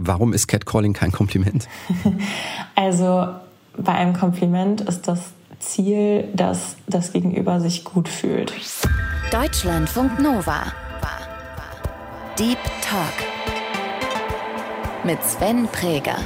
Warum 0.00 0.32
ist 0.32 0.46
Catcalling 0.46 0.92
kein 0.92 1.12
Kompliment? 1.12 1.68
Also 2.74 3.26
bei 3.76 3.92
einem 3.92 4.14
Kompliment 4.14 4.82
ist 4.82 5.08
das 5.08 5.32
Ziel, 5.58 6.28
dass 6.32 6.76
das 6.86 7.12
Gegenüber 7.12 7.60
sich 7.60 7.82
gut 7.82 8.08
fühlt. 8.08 8.52
Deutschlandfunk 9.32 10.20
Nova. 10.20 10.72
Deep 12.38 12.58
Talk 12.82 13.28
mit 15.02 15.20
Sven 15.24 15.66
Präger. 15.66 16.18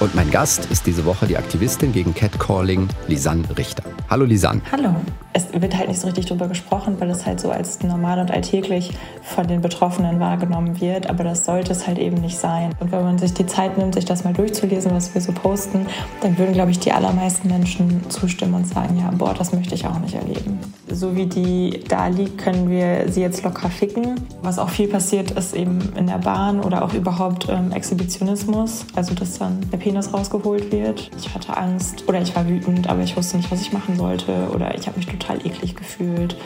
Und 0.00 0.14
mein 0.14 0.30
Gast 0.30 0.64
ist 0.70 0.86
diese 0.86 1.04
Woche 1.04 1.26
die 1.26 1.36
Aktivistin 1.36 1.92
gegen 1.92 2.14
Catcalling, 2.14 2.88
Lisanne 3.06 3.44
Richter. 3.58 3.82
Hallo 4.08 4.24
Lisanne. 4.24 4.62
Hallo. 4.72 4.94
Es 5.34 5.52
wird 5.52 5.76
halt 5.76 5.88
nicht 5.88 6.00
so 6.00 6.06
richtig 6.06 6.24
drüber 6.24 6.48
gesprochen, 6.48 6.96
weil 6.98 7.10
es 7.10 7.26
halt 7.26 7.38
so 7.38 7.50
als 7.50 7.82
normal 7.82 8.18
und 8.18 8.30
alltäglich 8.30 8.92
von 9.22 9.46
den 9.46 9.60
Betroffenen 9.60 10.18
wahrgenommen 10.18 10.80
wird. 10.80 11.08
Aber 11.08 11.22
das 11.22 11.44
sollte 11.44 11.70
es 11.70 11.86
halt 11.86 11.98
eben 11.98 12.16
nicht 12.22 12.38
sein. 12.38 12.74
Und 12.80 12.90
wenn 12.90 13.04
man 13.04 13.18
sich 13.18 13.34
die 13.34 13.46
Zeit 13.46 13.76
nimmt, 13.76 13.94
sich 13.94 14.06
das 14.06 14.24
mal 14.24 14.32
durchzulesen, 14.32 14.90
was 14.92 15.14
wir 15.14 15.20
so 15.20 15.32
posten, 15.32 15.86
dann 16.22 16.38
würden, 16.38 16.54
glaube 16.54 16.70
ich, 16.70 16.80
die 16.80 16.92
allermeisten 16.92 17.48
Menschen 17.48 18.08
zustimmen 18.08 18.54
und 18.54 18.66
sagen, 18.66 18.98
ja, 18.98 19.10
boah, 19.16 19.34
das 19.34 19.52
möchte 19.52 19.74
ich 19.74 19.86
auch 19.86 20.00
nicht 20.00 20.14
erleben. 20.14 20.58
So 20.90 21.14
wie 21.14 21.26
die 21.26 21.84
da 21.86 22.08
liegt, 22.08 22.38
können 22.38 22.70
wir 22.70 23.04
sie 23.08 23.20
jetzt 23.20 23.44
locker 23.44 23.68
ficken. 23.68 24.14
Was 24.42 24.58
auch 24.58 24.70
viel 24.70 24.88
passiert, 24.88 25.30
ist 25.32 25.54
eben 25.54 25.78
in 25.94 26.08
der 26.08 26.18
Bahn 26.18 26.58
oder 26.60 26.84
auch 26.84 26.94
überhaupt 26.94 27.48
ähm, 27.48 27.70
Exhibitionismus. 27.70 28.86
Also, 28.96 29.14
dass 29.14 29.38
dann 29.38 29.60
der 29.70 29.78
Penis 29.90 30.14
rausgeholt 30.14 30.70
wird. 30.70 31.10
Ich 31.18 31.34
hatte 31.34 31.56
Angst 31.56 32.04
oder 32.06 32.22
ich 32.22 32.36
war 32.36 32.48
wütend, 32.48 32.88
aber 32.88 33.02
ich 33.02 33.16
wusste 33.16 33.36
nicht, 33.36 33.50
was 33.50 33.60
ich 33.60 33.72
machen 33.72 33.96
sollte. 33.96 34.48
Oder 34.54 34.76
ich 34.76 34.86
habe 34.86 34.96
mich 34.96 35.06
total 35.06 35.44
eklig 35.44 35.74
gefühlt 35.74 36.36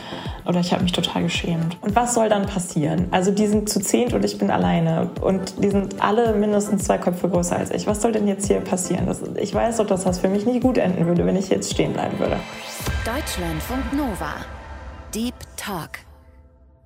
oder 0.47 0.61
ich 0.61 0.73
habe 0.73 0.83
mich 0.83 0.93
total 0.93 1.25
geschämt. 1.25 1.77
Und 1.83 1.95
was 1.95 2.15
soll 2.15 2.31
dann 2.31 2.47
passieren? 2.47 3.09
Also 3.11 3.33
die 3.33 3.47
sind 3.47 3.69
zu 3.69 3.81
zehnt 3.81 4.15
und 4.15 4.25
ich 4.25 4.39
bin 4.39 4.51
alleine 4.51 5.11
und 5.21 5.63
die 5.63 5.69
sind 5.69 6.01
alle 6.01 6.35
mindestens 6.35 6.85
zwei 6.85 6.97
Köpfe 6.97 7.29
größer 7.29 7.57
als 7.57 7.71
ich. 7.71 7.87
Was 7.87 8.01
soll 8.01 8.13
denn 8.13 8.27
jetzt 8.27 8.47
hier 8.47 8.61
passieren? 8.61 9.05
Das, 9.05 9.21
ich 9.39 9.55
weiß 9.55 9.77
doch, 9.77 9.87
dass 9.87 10.05
das 10.05 10.21
für 10.21 10.29
mich 10.29 10.47
nicht 10.47 10.63
gut 10.63 10.79
enden 10.79 11.07
würde, 11.07 11.27
wenn 11.27 11.37
ich 11.37 11.51
jetzt 11.51 11.71
stehen 11.71 11.93
bleiben 11.93 12.19
würde. 12.19 12.39
Deutschlandfunk 13.05 13.93
Nova. 13.93 14.37
Deep 15.15 15.35
Talk. 15.59 15.99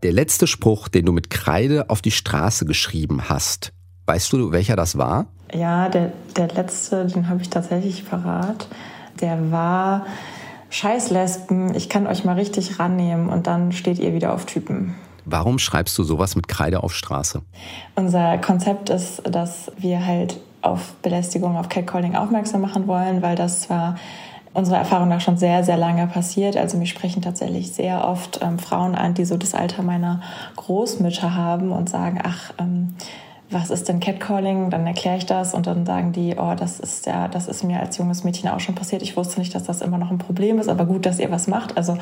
Der 0.03 0.11
letzte 0.11 0.49
Spruch, 0.49 0.89
den 0.89 1.07
du 1.07 1.13
mit 1.13 1.31
Kreide 1.31 1.89
auf 1.89 2.03
die 2.03 2.11
Straße 2.11 2.65
geschrieben 2.65 3.29
hast, 3.29 3.73
weißt 4.07 4.33
du, 4.33 4.51
welcher 4.51 4.75
das 4.75 4.99
war? 4.99 5.29
Ja, 5.53 5.89
der, 5.89 6.13
der 6.37 6.49
letzte, 6.49 7.07
den 7.07 7.29
habe 7.29 7.43
ich 7.43 7.51
tatsächlich 7.51 8.09
parat. 8.09 8.69
Der 9.21 9.51
war 9.51 10.07
Scheiß 10.71 11.11
Lesben, 11.11 11.75
ich 11.75 11.89
kann 11.89 12.07
euch 12.07 12.25
mal 12.25 12.35
richtig 12.35 12.79
rannehmen 12.79 13.29
und 13.29 13.47
dann 13.47 13.73
steht 13.73 13.99
ihr 13.99 14.13
wieder 14.13 14.35
auf 14.35 14.45
Typen. 14.45 14.95
Warum 15.25 15.59
schreibst 15.59 15.97
du 15.99 16.05
sowas 16.05 16.37
mit 16.37 16.49
Kreide 16.49 16.83
auf 16.83 16.95
Straße? 16.95 17.43
Unser 17.95 18.39
Konzept 18.39 18.91
ist, 18.91 19.23
dass 19.27 19.71
wir 19.77 20.05
halt 20.05 20.39
auf 20.63 20.95
Belästigung, 21.03 21.57
auf 21.57 21.69
Catcalling 21.69 22.17
aufmerksam 22.17 22.61
machen 22.61 22.87
wollen, 22.87 23.23
weil 23.23 23.37
das 23.37 23.63
zwar 23.63 23.97
unserer 24.55 24.79
Erfahrung 24.79 25.09
nach 25.09 25.21
schon 25.21 25.37
sehr, 25.37 25.65
sehr 25.65 25.77
lange 25.77 26.07
passiert. 26.07 26.57
Also 26.57 26.79
mich 26.79 26.91
sprechen 26.91 27.23
tatsächlich 27.23 27.73
sehr 27.73 28.07
oft 28.07 28.41
ähm, 28.43 28.59
Frauen 28.59 28.95
an, 28.95 29.15
die 29.15 29.25
so 29.25 29.37
das 29.37 29.55
Alter 29.55 29.83
meiner 29.83 30.21
Großmütter 30.57 31.35
haben 31.35 31.73
und 31.73 31.89
sagen, 31.89 32.21
ach, 32.23 32.53
ähm, 32.59 32.95
was 33.51 33.71
ist 33.71 33.89
denn 33.89 33.99
Catcalling? 33.99 34.69
Dann 34.69 34.87
erkläre 34.87 35.17
ich 35.17 35.25
das 35.25 35.55
und 35.55 35.67
dann 35.67 35.87
sagen 35.87 36.13
die, 36.13 36.37
oh, 36.39 36.55
das 36.55 36.81
ist 36.81 37.07
ja, 37.07 37.29
das 37.29 37.49
ist 37.49 37.65
mir 37.65 37.81
als 37.81 37.97
junges 37.97 38.23
Mädchen 38.23 38.51
auch 38.51 38.61
schon 38.61 38.75
passiert. 38.75 39.01
Ich 39.01 39.17
wusste 39.17 39.41
nicht, 39.41 39.55
dass 39.55 39.65
das 39.65 39.81
immer 39.81 39.97
noch 39.97 40.11
ein 40.11 40.19
Problem 40.19 40.59
ist, 40.59 40.69
aber 40.69 40.85
gut, 40.85 41.07
dass 41.07 41.19
ihr 41.19 41.31
was 41.31 41.47
macht. 41.47 41.77
Also 41.77 41.97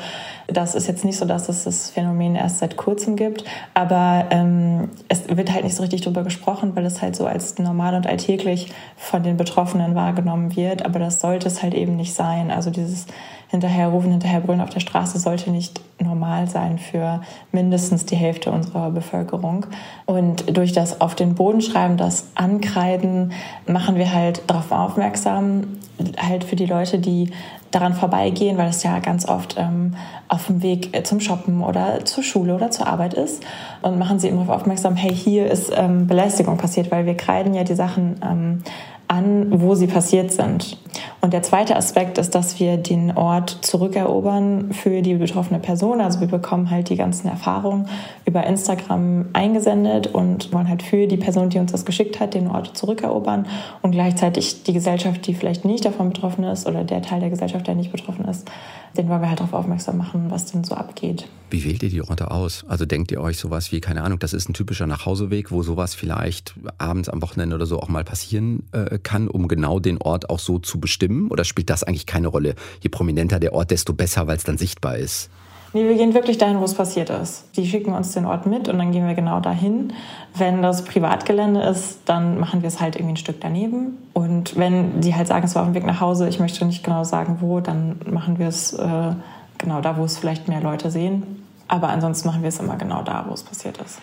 das 0.47 0.75
ist 0.75 0.87
jetzt 0.87 1.05
nicht 1.05 1.17
so, 1.17 1.25
dass 1.25 1.47
es 1.47 1.63
das 1.63 1.89
Phänomen 1.89 2.35
erst 2.35 2.59
seit 2.59 2.75
kurzem 2.75 3.15
gibt, 3.15 3.45
aber 3.73 4.25
ähm, 4.31 4.89
es 5.07 5.29
wird 5.29 5.53
halt 5.53 5.63
nicht 5.63 5.75
so 5.75 5.83
richtig 5.83 6.01
drüber 6.01 6.23
gesprochen, 6.23 6.75
weil 6.75 6.85
es 6.85 7.01
halt 7.01 7.15
so 7.15 7.25
als 7.25 7.57
normal 7.59 7.95
und 7.95 8.07
alltäglich 8.07 8.71
von 8.97 9.23
den 9.23 9.37
Betroffenen 9.37 9.95
wahrgenommen 9.95 10.55
wird. 10.55 10.83
Aber 10.85 10.99
das 10.99 11.21
sollte 11.21 11.47
es 11.47 11.63
halt 11.63 11.73
eben 11.73 11.95
nicht 11.95 12.13
sein. 12.13 12.51
Also 12.51 12.71
dieses 12.71 13.05
hinterherrufen, 13.49 14.11
hinterherbrüllen 14.11 14.61
auf 14.61 14.69
der 14.69 14.81
Straße 14.81 15.19
sollte 15.19 15.51
nicht 15.51 15.81
normal 15.99 16.47
sein 16.49 16.77
für 16.77 17.21
mindestens 17.51 18.05
die 18.05 18.15
Hälfte 18.15 18.51
unserer 18.51 18.91
Bevölkerung. 18.91 19.65
Und 20.05 20.57
durch 20.57 20.73
das 20.73 21.01
auf 21.01 21.15
den 21.15 21.35
Boden 21.35 21.61
schreiben, 21.61 21.97
das 21.97 22.27
Ankreiden, 22.35 23.31
machen 23.65 23.95
wir 23.95 24.13
halt 24.13 24.43
darauf 24.47 24.71
aufmerksam, 24.71 25.77
halt 26.17 26.43
für 26.43 26.55
die 26.55 26.65
Leute, 26.65 26.99
die 26.99 27.31
daran 27.71 27.93
vorbeigehen, 27.93 28.57
weil 28.57 28.69
es 28.69 28.83
ja 28.83 28.99
ganz 28.99 29.27
oft 29.27 29.55
ähm, 29.57 29.95
auf 30.27 30.47
dem 30.47 30.61
Weg 30.61 31.05
zum 31.05 31.19
Shoppen 31.19 31.61
oder 31.61 32.05
zur 32.05 32.23
Schule 32.23 32.55
oder 32.55 32.71
zur 32.71 32.87
Arbeit 32.87 33.13
ist 33.13 33.43
und 33.81 33.99
machen 33.99 34.19
sie 34.19 34.29
immer 34.29 34.43
darauf 34.45 34.61
aufmerksam, 34.61 34.95
hey, 34.95 35.13
hier 35.13 35.49
ist 35.49 35.71
ähm, 35.75 36.07
Belästigung 36.07 36.57
passiert, 36.57 36.91
weil 36.91 37.05
wir 37.05 37.15
kreiden 37.15 37.53
ja 37.53 37.63
die 37.63 37.75
Sachen 37.75 38.19
ähm, 38.23 38.63
an, 39.07 39.61
wo 39.61 39.75
sie 39.75 39.87
passiert 39.87 40.31
sind. 40.31 40.77
Und 41.21 41.33
der 41.33 41.43
zweite 41.43 41.75
Aspekt 41.75 42.17
ist, 42.17 42.35
dass 42.35 42.59
wir 42.59 42.77
den 42.77 43.15
Ort 43.15 43.59
zurückerobern 43.61 44.73
für 44.73 45.01
die 45.01 45.15
betroffene 45.15 45.59
Person. 45.59 46.01
Also 46.01 46.19
wir 46.19 46.27
bekommen 46.27 46.69
halt 46.69 46.89
die 46.89 46.95
ganzen 46.95 47.27
Erfahrungen 47.27 47.87
über 48.25 48.45
Instagram 48.45 49.27
eingesendet 49.33 50.07
und 50.07 50.51
wollen 50.53 50.69
halt 50.69 50.83
für 50.83 51.07
die 51.07 51.17
Person, 51.17 51.49
die 51.49 51.59
uns 51.59 51.71
das 51.71 51.85
geschickt 51.85 52.19
hat, 52.19 52.33
den 52.33 52.47
Ort 52.47 52.77
zurückerobern 52.77 53.47
und 53.81 53.91
gleichzeitig 53.91 54.63
die 54.63 54.73
Gesellschaft, 54.73 55.25
die 55.27 55.33
vielleicht 55.33 55.65
nicht 55.65 55.85
davon 55.85 56.09
betroffen 56.09 56.43
ist 56.43 56.67
oder 56.67 56.83
der 56.83 57.01
Teil 57.01 57.19
der 57.19 57.29
Gesellschaft, 57.29 57.67
der 57.67 57.75
nicht 57.75 57.91
betroffen 57.91 58.25
ist, 58.25 58.49
den 58.97 59.09
wollen 59.09 59.21
wir 59.21 59.29
halt 59.29 59.39
darauf 59.39 59.53
aufmerksam 59.53 59.97
machen, 59.97 60.25
was 60.29 60.45
denn 60.45 60.63
so 60.63 60.75
abgeht. 60.75 61.27
Wie 61.49 61.63
wählt 61.63 61.81
ihr 61.83 61.89
die 61.89 62.01
Orte 62.01 62.31
aus? 62.31 62.65
Also 62.67 62.85
denkt 62.85 63.11
ihr 63.11 63.21
euch 63.21 63.37
sowas 63.37 63.71
wie, 63.71 63.79
keine 63.79 64.03
Ahnung, 64.03 64.19
das 64.19 64.33
ist 64.33 64.49
ein 64.49 64.53
typischer 64.53 64.87
Nachhauseweg, 64.87 65.51
wo 65.51 65.63
sowas 65.63 65.95
vielleicht 65.95 66.55
abends 66.77 67.07
am 67.07 67.21
Wochenende 67.21 67.55
oder 67.55 67.65
so 67.65 67.79
auch 67.79 67.87
mal 67.87 68.03
passieren 68.03 68.63
äh, 68.73 68.96
kann, 68.99 69.27
um 69.27 69.47
genau 69.47 69.79
den 69.79 70.01
Ort 70.01 70.29
auch 70.29 70.39
so 70.39 70.59
zu 70.59 70.79
bestimmen? 70.79 71.29
Oder 71.29 71.43
spielt 71.43 71.69
das 71.69 71.83
eigentlich 71.83 72.05
keine 72.05 72.27
Rolle? 72.27 72.55
Je 72.81 72.89
prominenter 72.89 73.39
der 73.39 73.53
Ort, 73.53 73.71
desto 73.71 73.93
besser, 73.93 74.27
weil 74.27 74.37
es 74.37 74.43
dann 74.43 74.57
sichtbar 74.57 74.97
ist. 74.97 75.29
Nee, 75.73 75.87
wir 75.89 75.95
gehen 75.95 76.13
wirklich 76.13 76.37
dahin, 76.37 76.59
wo 76.59 76.63
es 76.63 76.73
passiert 76.73 77.09
ist. 77.09 77.45
Die 77.55 77.67
schicken 77.67 77.93
uns 77.93 78.13
den 78.13 78.25
Ort 78.25 78.45
mit 78.45 78.69
und 78.69 78.77
dann 78.77 78.91
gehen 78.91 79.05
wir 79.05 79.15
genau 79.15 79.39
dahin. 79.41 79.93
Wenn 80.35 80.61
das 80.61 80.83
Privatgelände 80.85 81.61
ist, 81.61 81.99
dann 82.05 82.39
machen 82.39 82.61
wir 82.61 82.67
es 82.67 82.79
halt 82.79 82.95
irgendwie 82.95 83.13
ein 83.13 83.17
Stück 83.17 83.41
daneben. 83.41 83.97
Und 84.13 84.57
wenn 84.57 85.01
die 85.01 85.13
halt 85.13 85.27
sagen, 85.27 85.45
es 85.45 85.55
war 85.55 85.63
auf 85.63 85.67
dem 85.67 85.75
Weg 85.75 85.85
nach 85.85 85.99
Hause, 85.99 86.29
ich 86.29 86.39
möchte 86.39 86.63
nicht 86.65 86.83
genau 86.83 87.03
sagen, 87.03 87.37
wo, 87.41 87.59
dann 87.59 87.99
machen 88.09 88.39
wir 88.39 88.47
es 88.47 88.73
äh, 88.73 89.13
genau 89.57 89.81
da, 89.81 89.97
wo 89.97 90.05
es 90.05 90.17
vielleicht 90.17 90.47
mehr 90.47 90.61
Leute 90.61 90.89
sehen. 90.89 91.43
Aber 91.67 91.89
ansonsten 91.89 92.29
machen 92.29 92.43
wir 92.43 92.49
es 92.49 92.59
immer 92.59 92.77
genau 92.77 93.03
da, 93.03 93.25
wo 93.27 93.33
es 93.33 93.43
passiert 93.43 93.77
ist. 93.77 93.99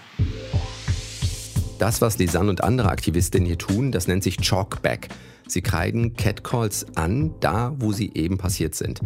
Das, 1.84 2.00
was 2.00 2.17
Lisanne 2.17 2.49
und 2.49 2.65
andere 2.65 2.89
Aktivistinnen 2.89 3.47
hier 3.47 3.59
tun, 3.59 3.93
das 3.93 4.09
nennt 4.09 4.22
sich 4.22 4.39
Chalkback. 4.39 5.09
Sie 5.47 5.61
kreiden 5.61 6.15
Catcalls 6.15 6.87
an, 6.97 7.34
da 7.41 7.75
wo 7.78 7.93
sie 7.93 8.11
eben 8.15 8.39
passiert 8.39 8.75
sind. 8.75 9.00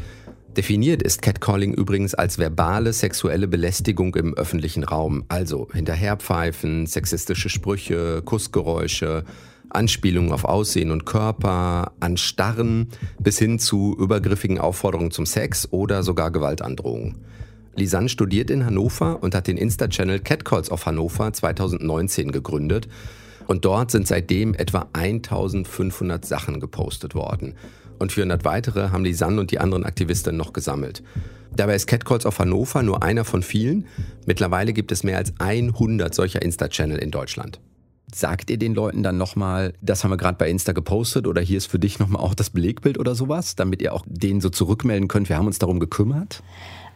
Definiert 0.56 1.03
ist 1.03 1.21
Catcalling 1.21 1.75
übrigens 1.75 2.15
als 2.15 2.38
verbale 2.38 2.93
sexuelle 2.93 3.49
Belästigung 3.49 4.15
im 4.15 4.33
öffentlichen 4.34 4.84
Raum, 4.84 5.25
also 5.27 5.67
Hinterherpfeifen, 5.72 6.87
sexistische 6.87 7.49
Sprüche, 7.49 8.22
Kussgeräusche, 8.25 9.25
Anspielungen 9.71 10.31
auf 10.31 10.44
Aussehen 10.44 10.93
und 10.93 11.05
Körper, 11.05 11.91
Anstarren 11.99 12.91
bis 13.19 13.41
hin 13.41 13.59
zu 13.59 13.97
übergriffigen 13.99 14.61
Aufforderungen 14.61 15.11
zum 15.11 15.27
Sex 15.27 15.67
oder 15.72 16.05
sogar 16.05 16.31
Gewaltandrohungen. 16.31 17.25
Lisanne 17.78 18.09
studiert 18.09 18.50
in 18.50 18.66
Hannover 18.66 19.22
und 19.22 19.34
hat 19.34 19.47
den 19.47 19.56
Insta-Channel 19.56 20.21
Catcalls 20.21 20.71
of 20.71 20.84
Hannover 20.87 21.33
2019 21.33 22.33
gegründet. 22.33 22.89
Und 23.47 23.65
dort 23.65 23.91
sind 23.91 24.06
seitdem 24.06 24.53
etwa 24.55 24.89
1500 24.93 26.25
Sachen 26.25 26.61
gepostet 26.61 27.15
worden 27.15 27.55
und 27.99 28.12
400 28.12 28.44
weitere 28.44 28.91
haben 28.91 29.12
San 29.12 29.38
und 29.38 29.50
die 29.50 29.59
anderen 29.59 29.84
Aktivisten 29.84 30.37
noch 30.37 30.53
gesammelt. 30.53 31.03
Dabei 31.55 31.75
ist 31.75 31.87
Catcalls 31.87 32.27
auf 32.27 32.38
Hannover 32.38 32.83
nur 32.83 33.03
einer 33.03 33.25
von 33.25 33.43
vielen. 33.43 33.87
Mittlerweile 34.27 34.72
gibt 34.72 34.93
es 34.93 35.03
mehr 35.03 35.17
als 35.17 35.33
100 35.38 36.15
solcher 36.15 36.43
Insta-Channel 36.43 36.99
in 36.99 37.11
Deutschland. 37.11 37.61
Sagt 38.15 38.50
ihr 38.50 38.59
den 38.59 38.75
Leuten 38.75 39.02
dann 39.02 39.19
nochmal, 39.19 39.75
das 39.82 40.02
haben 40.02 40.11
wir 40.11 40.17
gerade 40.17 40.38
bei 40.38 40.49
Insta 40.49 40.73
gepostet 40.73 41.26
oder 41.26 41.43
hier 41.43 41.58
ist 41.58 41.67
für 41.67 41.79
dich 41.79 41.99
nochmal 41.99 42.23
auch 42.23 42.35
das 42.35 42.49
Belegbild 42.49 42.99
oder 42.99 43.14
sowas, 43.14 43.55
damit 43.55 43.82
ihr 43.82 43.93
auch 43.93 44.05
denen 44.06 44.41
so 44.41 44.49
zurückmelden 44.49 45.08
könnt, 45.08 45.29
wir 45.29 45.37
haben 45.37 45.47
uns 45.47 45.58
darum 45.58 45.79
gekümmert? 45.79 46.43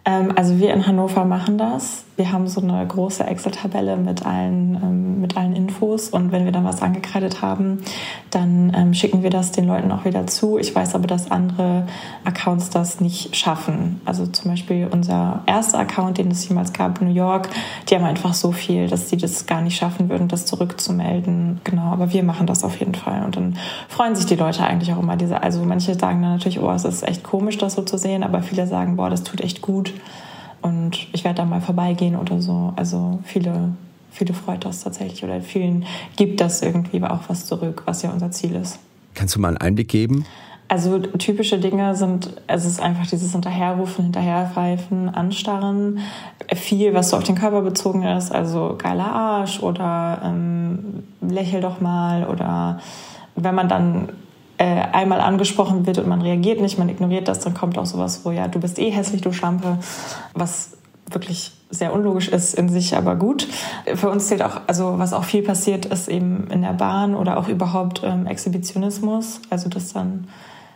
Ähm, 0.04 0.32
also 0.34 0.58
wir 0.58 0.72
in 0.74 0.86
Hannover 0.86 1.24
machen 1.24 1.58
das. 1.58 2.04
Wir 2.16 2.30
haben 2.30 2.46
so 2.46 2.60
eine 2.60 2.86
große 2.86 3.24
Excel-Tabelle 3.24 3.96
mit 3.96 4.26
allen, 4.26 4.74
ähm, 4.74 5.20
mit 5.20 5.36
allen 5.36 5.56
Infos 5.56 6.10
und 6.10 6.30
wenn 6.30 6.44
wir 6.44 6.52
dann 6.52 6.64
was 6.64 6.82
angekreidet 6.82 7.40
haben, 7.40 7.82
dann 8.30 8.72
ähm, 8.76 8.94
schicken 8.94 9.22
wir 9.22 9.30
das 9.30 9.52
den 9.52 9.66
Leuten 9.66 9.90
auch 9.92 10.04
wieder 10.04 10.26
zu. 10.26 10.58
Ich 10.58 10.74
weiß 10.74 10.94
aber, 10.94 11.06
dass 11.06 11.30
andere 11.30 11.86
Accounts 12.24 12.68
das 12.70 13.00
nicht 13.00 13.34
schaffen. 13.34 14.00
Also 14.04 14.26
zum 14.26 14.50
Beispiel 14.50 14.88
unser 14.90 15.42
erster 15.46 15.78
Account, 15.78 16.18
den 16.18 16.30
es 16.30 16.46
jemals 16.46 16.72
gab, 16.72 17.00
New 17.00 17.12
York, 17.12 17.48
die 17.88 17.94
haben 17.94 18.04
einfach 18.04 18.34
so 18.34 18.52
viel, 18.52 18.88
dass 18.88 19.08
sie 19.08 19.16
das 19.16 19.46
gar 19.46 19.62
nicht 19.62 19.76
schaffen 19.76 20.10
würden, 20.10 20.28
das 20.28 20.44
zurückzumelden. 20.44 21.60
Genau, 21.64 21.92
aber 21.92 22.12
wir 22.12 22.24
machen 22.24 22.46
das 22.46 22.62
auf 22.62 22.78
jeden 22.78 22.94
Fall 22.94 23.24
und 23.24 23.36
dann 23.36 23.56
freuen 23.88 24.16
sich 24.16 24.26
die 24.26 24.36
Leute 24.36 24.64
eigentlich 24.64 24.92
auch 24.92 25.00
immer. 25.00 25.16
Diese, 25.16 25.42
also 25.42 25.62
manche 25.64 25.94
sagen 25.94 26.20
dann 26.20 26.32
natürlich, 26.32 26.60
oh, 26.60 26.70
es 26.72 26.84
ist 26.84 27.08
echt 27.08 27.22
komisch, 27.22 27.56
das 27.56 27.74
so 27.74 27.82
zu 27.82 27.96
sehen, 27.96 28.22
aber 28.22 28.42
viele 28.42 28.66
sagen, 28.66 28.96
boah, 28.96 29.08
das 29.08 29.22
tut 29.22 29.40
echt 29.40 29.62
gut 29.62 29.91
und 30.60 31.08
ich 31.12 31.24
werde 31.24 31.38
da 31.38 31.44
mal 31.44 31.60
vorbeigehen 31.60 32.16
oder 32.16 32.40
so. 32.40 32.72
Also 32.76 33.18
viele 33.24 33.72
viele 34.12 34.34
freut 34.34 34.64
das 34.64 34.84
tatsächlich 34.84 35.24
oder 35.24 35.40
vielen 35.40 35.84
gibt 36.16 36.40
das 36.40 36.62
irgendwie 36.62 37.02
auch 37.02 37.22
was 37.28 37.46
zurück, 37.46 37.82
was 37.86 38.02
ja 38.02 38.10
unser 38.10 38.30
Ziel 38.30 38.54
ist. 38.54 38.78
Kannst 39.14 39.34
du 39.34 39.40
mal 39.40 39.48
einen 39.48 39.56
Einblick 39.56 39.88
geben? 39.88 40.24
Also 40.68 40.98
typische 40.98 41.58
Dinge 41.58 41.94
sind, 41.96 42.30
es 42.46 42.64
ist 42.64 42.80
einfach 42.80 43.06
dieses 43.06 43.32
Hinterherrufen, 43.32 44.04
Hinterherpfeifen, 44.04 45.10
Anstarren. 45.10 45.98
Viel, 46.54 46.94
was 46.94 47.10
so 47.10 47.18
auf 47.18 47.24
den 47.24 47.34
Körper 47.34 47.60
bezogen 47.60 48.04
ist, 48.04 48.32
also 48.32 48.76
geiler 48.78 49.12
Arsch 49.12 49.60
oder 49.60 50.22
ähm, 50.24 51.02
lächel 51.20 51.60
doch 51.60 51.80
mal 51.80 52.24
oder 52.26 52.80
wenn 53.34 53.54
man 53.54 53.68
dann 53.68 54.08
äh, 54.62 54.86
einmal 54.92 55.20
angesprochen 55.20 55.86
wird 55.86 55.98
und 55.98 56.06
man 56.06 56.22
reagiert 56.22 56.60
nicht, 56.60 56.78
man 56.78 56.88
ignoriert 56.88 57.26
das, 57.26 57.40
dann 57.40 57.52
kommt 57.52 57.76
auch 57.78 57.86
sowas, 57.86 58.20
wo 58.24 58.30
ja, 58.30 58.46
du 58.46 58.60
bist 58.60 58.78
eh 58.78 58.90
hässlich, 58.90 59.20
du 59.20 59.32
Schlampe, 59.32 59.78
was 60.34 60.76
wirklich 61.10 61.50
sehr 61.68 61.92
unlogisch 61.92 62.28
ist 62.28 62.54
in 62.54 62.68
sich, 62.68 62.96
aber 62.96 63.16
gut. 63.16 63.48
Für 63.96 64.08
uns 64.08 64.28
zählt 64.28 64.40
auch, 64.40 64.60
also 64.68 64.98
was 64.98 65.14
auch 65.14 65.24
viel 65.24 65.42
passiert, 65.42 65.86
ist 65.86 66.06
eben 66.08 66.46
in 66.48 66.62
der 66.62 66.74
Bahn 66.74 67.16
oder 67.16 67.38
auch 67.38 67.48
überhaupt 67.48 68.02
ähm, 68.04 68.26
Exhibitionismus, 68.26 69.40
also 69.50 69.68
dass 69.68 69.92
dann 69.92 70.28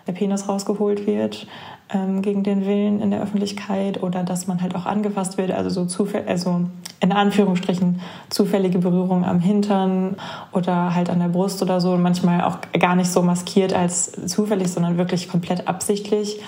der 0.08 0.14
Penis 0.14 0.48
rausgeholt 0.48 1.06
wird 1.06 1.46
ähm, 1.90 2.22
gegen 2.22 2.42
den 2.42 2.66
Willen 2.66 3.00
in 3.00 3.10
der 3.10 3.22
Öffentlichkeit 3.22 4.02
oder 4.02 4.24
dass 4.24 4.46
man 4.46 4.60
halt 4.60 4.74
auch 4.74 4.86
angefasst 4.86 5.38
wird, 5.38 5.52
also 5.52 5.70
so 5.70 5.86
zufällig, 5.86 6.28
also 6.28 6.62
in 7.00 7.12
Anführungsstrichen 7.12 8.00
zufällige 8.30 8.78
Berührung 8.78 9.24
am 9.24 9.40
Hintern 9.40 10.16
oder 10.52 10.94
halt 10.94 11.10
an 11.10 11.20
der 11.20 11.28
Brust 11.28 11.62
oder 11.62 11.80
so 11.80 11.92
und 11.92 12.02
manchmal 12.02 12.42
auch 12.42 12.58
gar 12.78 12.96
nicht 12.96 13.10
so 13.10 13.22
maskiert 13.22 13.74
als 13.74 14.12
zufällig, 14.26 14.68
sondern 14.68 14.98
wirklich 14.98 15.28
komplett 15.28 15.68
absichtlich. 15.68 16.40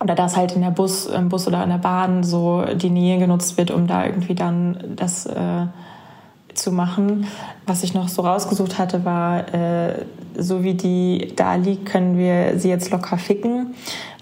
Oder 0.00 0.14
dass 0.14 0.36
halt 0.36 0.52
in 0.52 0.60
der 0.60 0.70
Bus, 0.70 1.06
im 1.06 1.28
Bus 1.28 1.46
oder 1.48 1.62
in 1.64 1.70
der 1.70 1.78
Bahn 1.78 2.22
so 2.22 2.64
die 2.74 2.90
Nähe 2.90 3.18
genutzt 3.18 3.56
wird, 3.56 3.70
um 3.70 3.86
da 3.86 4.04
irgendwie 4.04 4.34
dann 4.34 4.78
das 4.94 5.26
äh, 5.26 5.66
zu 6.54 6.72
machen. 6.72 7.26
Was 7.66 7.82
ich 7.82 7.94
noch 7.94 8.08
so 8.08 8.22
rausgesucht 8.22 8.78
hatte, 8.78 9.04
war, 9.04 9.52
äh, 9.54 10.04
so 10.36 10.62
wie 10.62 10.74
die 10.74 11.32
da 11.34 11.54
liegt, 11.54 11.86
können 11.86 12.18
wir 12.18 12.58
sie 12.58 12.68
jetzt 12.68 12.90
locker 12.90 13.18
ficken. 13.18 13.74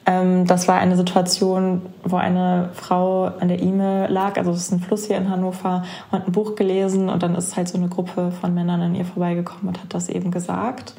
Ähm, 0.06 0.47
das 0.47 0.69
war 0.69 0.79
eine 0.79 0.97
Situation, 0.97 1.82
wo 2.05 2.17
eine 2.17 2.70
Frau 2.73 3.25
an 3.25 3.49
der 3.49 3.61
E-Mail 3.61 4.11
lag, 4.11 4.38
also 4.38 4.53
es 4.53 4.58
ist 4.58 4.73
ein 4.73 4.81
Fluss 4.81 5.06
hier 5.06 5.17
in 5.17 5.29
Hannover, 5.29 5.85
und 6.11 6.19
hat 6.19 6.29
ein 6.29 6.32
Buch 6.32 6.55
gelesen 6.55 7.08
und 7.08 7.23
dann 7.23 7.35
ist 7.35 7.56
halt 7.56 7.69
so 7.69 7.76
eine 7.76 7.88
Gruppe 7.88 8.31
von 8.31 8.55
Männern 8.55 8.81
an 8.81 8.94
ihr 8.94 9.05
vorbeigekommen 9.05 9.69
und 9.69 9.82
hat 9.82 9.93
das 9.93 10.08
eben 10.08 10.31
gesagt. 10.31 10.94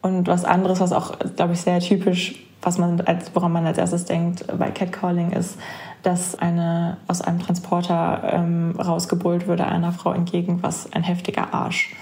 Und 0.00 0.28
was 0.28 0.44
anderes, 0.44 0.78
was 0.78 0.92
auch, 0.92 1.18
glaube 1.36 1.54
ich, 1.54 1.60
sehr 1.60 1.80
typisch, 1.80 2.44
was 2.62 2.78
man 2.78 3.00
als, 3.00 3.30
woran 3.34 3.52
man 3.52 3.66
als 3.66 3.78
erstes 3.78 4.04
denkt 4.04 4.44
bei 4.56 4.70
Catcalling 4.70 5.32
ist, 5.32 5.58
dass 6.04 6.38
eine 6.38 6.96
aus 7.08 7.20
einem 7.20 7.40
Transporter 7.40 8.22
ähm, 8.32 8.74
rausgebrüllt 8.78 9.48
würde 9.48 9.66
einer 9.66 9.90
Frau 9.92 10.12
entgegen, 10.12 10.62
was 10.62 10.92
ein 10.92 11.02
heftiger 11.02 11.52
Arsch. 11.52 11.94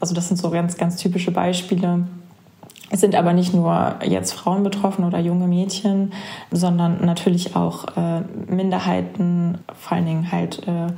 Also 0.00 0.14
das 0.14 0.28
sind 0.28 0.36
so 0.36 0.50
ganz, 0.50 0.76
ganz 0.76 0.96
typische 0.96 1.30
Beispiele. 1.30 2.06
Es 2.90 3.00
sind 3.00 3.14
aber 3.14 3.32
nicht 3.32 3.52
nur 3.52 3.96
jetzt 4.04 4.32
Frauen 4.32 4.62
betroffen 4.62 5.04
oder 5.04 5.18
junge 5.18 5.46
Mädchen, 5.46 6.12
sondern 6.50 7.04
natürlich 7.04 7.54
auch 7.54 7.96
äh, 7.96 8.22
Minderheiten, 8.46 9.58
vor 9.74 9.96
allen 9.96 10.06
Dingen 10.06 10.32
halt. 10.32 10.66
Äh, 10.66 10.92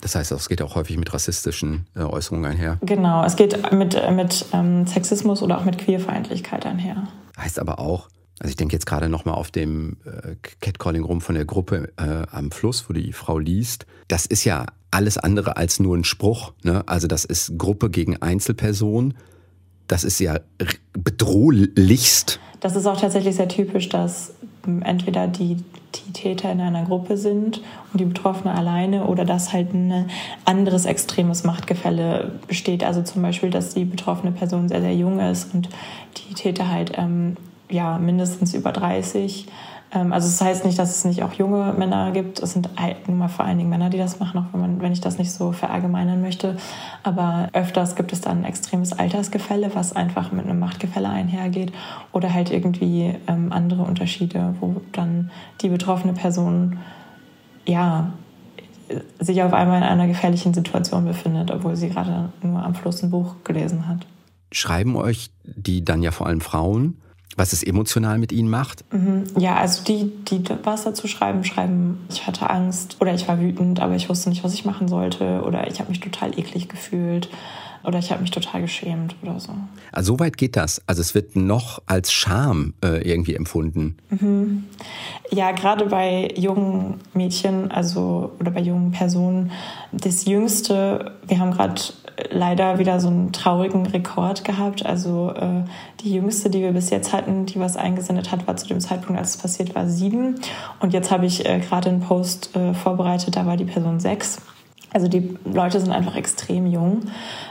das 0.00 0.14
heißt, 0.14 0.32
es 0.32 0.48
geht 0.48 0.60
auch 0.62 0.74
häufig 0.74 0.98
mit 0.98 1.12
rassistischen 1.14 1.86
äh, 1.94 2.00
Äußerungen 2.00 2.50
einher. 2.50 2.78
Genau, 2.82 3.24
es 3.24 3.36
geht 3.36 3.72
mit, 3.72 3.98
mit 4.10 4.46
ähm, 4.52 4.86
Sexismus 4.86 5.42
oder 5.42 5.58
auch 5.58 5.64
mit 5.64 5.78
Queerfeindlichkeit 5.78 6.66
einher. 6.66 7.08
Heißt 7.38 7.58
aber 7.58 7.78
auch, 7.78 8.08
also 8.38 8.50
ich 8.50 8.56
denke 8.56 8.74
jetzt 8.74 8.86
gerade 8.86 9.08
nochmal 9.08 9.34
auf 9.34 9.50
dem 9.50 9.96
äh, 10.04 10.34
Catcalling 10.60 11.04
rum 11.04 11.20
von 11.20 11.34
der 11.34 11.44
Gruppe 11.44 11.92
äh, 11.96 12.26
am 12.30 12.50
Fluss, 12.50 12.88
wo 12.88 12.92
die 12.92 13.12
Frau 13.12 13.38
liest. 13.38 13.86
Das 14.08 14.26
ist 14.26 14.44
ja 14.44 14.66
alles 14.90 15.16
andere 15.16 15.56
als 15.56 15.80
nur 15.80 15.96
ein 15.96 16.04
Spruch. 16.04 16.52
Ne? 16.62 16.82
Also 16.86 17.06
das 17.06 17.24
ist 17.24 17.58
Gruppe 17.58 17.88
gegen 17.88 18.20
Einzelperson. 18.20 19.14
Das 19.88 20.04
ist 20.04 20.18
ja 20.18 20.40
bedrohlichst. 20.92 22.40
Das 22.60 22.74
ist 22.74 22.86
auch 22.86 23.00
tatsächlich 23.00 23.36
sehr 23.36 23.48
typisch, 23.48 23.88
dass 23.88 24.34
ähm, 24.66 24.82
entweder 24.82 25.28
die, 25.28 25.56
die 25.94 26.12
Täter 26.12 26.50
in 26.50 26.60
einer 26.60 26.84
Gruppe 26.84 27.16
sind 27.16 27.62
und 27.92 28.00
die 28.00 28.04
Betroffene 28.04 28.54
alleine 28.54 29.06
oder 29.06 29.24
dass 29.24 29.52
halt 29.52 29.72
ein 29.72 30.10
anderes 30.44 30.84
extremes 30.84 31.44
Machtgefälle 31.44 32.32
besteht. 32.48 32.82
Also 32.84 33.02
zum 33.02 33.22
Beispiel, 33.22 33.50
dass 33.50 33.74
die 33.74 33.84
betroffene 33.84 34.32
Person 34.32 34.68
sehr, 34.68 34.80
sehr 34.80 34.94
jung 34.94 35.20
ist 35.20 35.54
und 35.54 35.68
die 36.16 36.34
Täter 36.34 36.68
halt 36.68 36.92
ähm, 36.96 37.36
ja, 37.70 37.98
mindestens 37.98 38.54
über 38.54 38.72
30. 38.72 39.46
Ähm, 39.96 40.12
also 40.12 40.28
das 40.28 40.40
heißt 40.40 40.64
nicht, 40.64 40.78
dass 40.78 40.90
es 40.90 41.04
nicht 41.04 41.22
auch 41.22 41.32
junge 41.32 41.72
Männer 41.72 42.12
gibt. 42.12 42.40
Es 42.40 42.52
sind 42.52 42.68
halt 42.76 43.08
nun 43.08 43.18
mal 43.18 43.28
vor 43.28 43.44
allen 43.44 43.58
Dingen 43.58 43.70
Männer, 43.70 43.90
die 43.90 43.98
das 43.98 44.20
machen, 44.20 44.38
auch 44.38 44.52
wenn, 44.52 44.60
man, 44.60 44.80
wenn 44.80 44.92
ich 44.92 45.00
das 45.00 45.18
nicht 45.18 45.32
so 45.32 45.52
verallgemeinern 45.52 46.20
möchte. 46.20 46.56
Aber 47.02 47.48
öfters 47.52 47.96
gibt 47.96 48.12
es 48.12 48.20
dann 48.20 48.38
ein 48.38 48.44
extremes 48.44 48.92
Altersgefälle, 48.92 49.70
was 49.74 49.96
einfach 49.96 50.32
mit 50.32 50.44
einem 50.44 50.58
Machtgefälle 50.58 51.08
einhergeht. 51.08 51.72
Oder 52.12 52.32
halt 52.32 52.50
irgendwie 52.50 53.14
ähm, 53.26 53.52
andere 53.52 53.82
Unterschiede, 53.82 54.54
wo 54.60 54.82
dann 54.92 55.30
die 55.62 55.70
betroffene 55.70 56.12
Person 56.12 56.78
ja 57.66 58.12
sich 59.18 59.42
auf 59.42 59.52
einmal 59.52 59.78
in 59.78 59.82
einer 59.82 60.06
gefährlichen 60.06 60.54
Situation 60.54 61.06
befindet, 61.06 61.50
obwohl 61.50 61.74
sie 61.74 61.88
gerade 61.88 62.28
nur 62.42 62.62
am 62.62 62.76
Fluss 62.76 63.02
ein 63.02 63.10
Buch 63.10 63.34
gelesen 63.42 63.88
hat. 63.88 64.06
Schreiben 64.52 64.94
euch 64.94 65.30
die 65.42 65.84
dann 65.84 66.02
ja 66.04 66.12
vor 66.12 66.28
allem 66.28 66.40
Frauen 66.40 66.98
was 67.36 67.52
es 67.52 67.62
emotional 67.62 68.18
mit 68.18 68.32
ihnen 68.32 68.48
macht? 68.48 68.84
Mhm. 68.92 69.24
Ja, 69.38 69.56
also 69.56 69.84
die, 69.84 70.10
die 70.24 70.42
was 70.64 70.84
dazu 70.84 71.06
schreiben, 71.06 71.44
schreiben, 71.44 71.98
ich 72.10 72.26
hatte 72.26 72.48
Angst 72.50 72.96
oder 73.00 73.14
ich 73.14 73.28
war 73.28 73.40
wütend, 73.40 73.80
aber 73.80 73.94
ich 73.94 74.08
wusste 74.08 74.30
nicht, 74.30 74.42
was 74.42 74.54
ich 74.54 74.64
machen 74.64 74.88
sollte 74.88 75.42
oder 75.44 75.68
ich 75.68 75.78
habe 75.78 75.90
mich 75.90 76.00
total 76.00 76.38
eklig 76.38 76.68
gefühlt 76.68 77.28
oder 77.86 78.00
ich 78.00 78.10
habe 78.10 78.20
mich 78.20 78.32
total 78.32 78.62
geschämt 78.62 79.14
oder 79.22 79.38
so. 79.38 79.52
Also 79.92 80.14
so 80.14 80.20
weit 80.20 80.36
geht 80.36 80.56
das. 80.56 80.82
Also 80.86 81.00
es 81.00 81.14
wird 81.14 81.36
noch 81.36 81.80
als 81.86 82.12
Scham 82.12 82.74
äh, 82.82 83.08
irgendwie 83.08 83.36
empfunden. 83.36 83.96
Mhm. 84.10 84.64
Ja, 85.30 85.52
gerade 85.52 85.86
bei 85.86 86.34
jungen 86.36 86.94
Mädchen, 87.14 87.70
also 87.70 88.32
oder 88.40 88.50
bei 88.50 88.60
jungen 88.60 88.90
Personen. 88.90 89.52
Das 89.92 90.24
Jüngste, 90.24 91.12
wir 91.28 91.38
haben 91.38 91.52
gerade 91.52 91.80
leider 92.30 92.78
wieder 92.78 93.00
so 93.00 93.08
einen 93.08 93.32
traurigen 93.32 93.86
Rekord 93.86 94.44
gehabt. 94.44 94.84
Also 94.84 95.32
äh, 95.34 95.64
die 96.00 96.14
jüngste, 96.14 96.50
die 96.50 96.60
wir 96.60 96.72
bis 96.72 96.90
jetzt 96.90 97.12
hatten, 97.12 97.46
die 97.46 97.60
was 97.60 97.76
eingesendet 97.76 98.32
hat, 98.32 98.46
war 98.46 98.56
zu 98.56 98.66
dem 98.66 98.80
Zeitpunkt, 98.80 99.18
als 99.18 99.30
es 99.30 99.36
passiert 99.36 99.74
war, 99.74 99.86
sieben. 99.86 100.36
Und 100.80 100.92
jetzt 100.92 101.10
habe 101.10 101.26
ich 101.26 101.46
äh, 101.46 101.58
gerade 101.60 101.90
einen 101.90 102.00
Post 102.00 102.56
äh, 102.56 102.74
vorbereitet, 102.74 103.36
da 103.36 103.46
war 103.46 103.56
die 103.56 103.64
Person 103.64 104.00
sechs. 104.00 104.40
Also 104.92 105.08
die 105.08 105.36
Leute 105.44 105.78
sind 105.78 105.90
einfach 105.90 106.16
extrem 106.16 106.66
jung. 106.66 107.02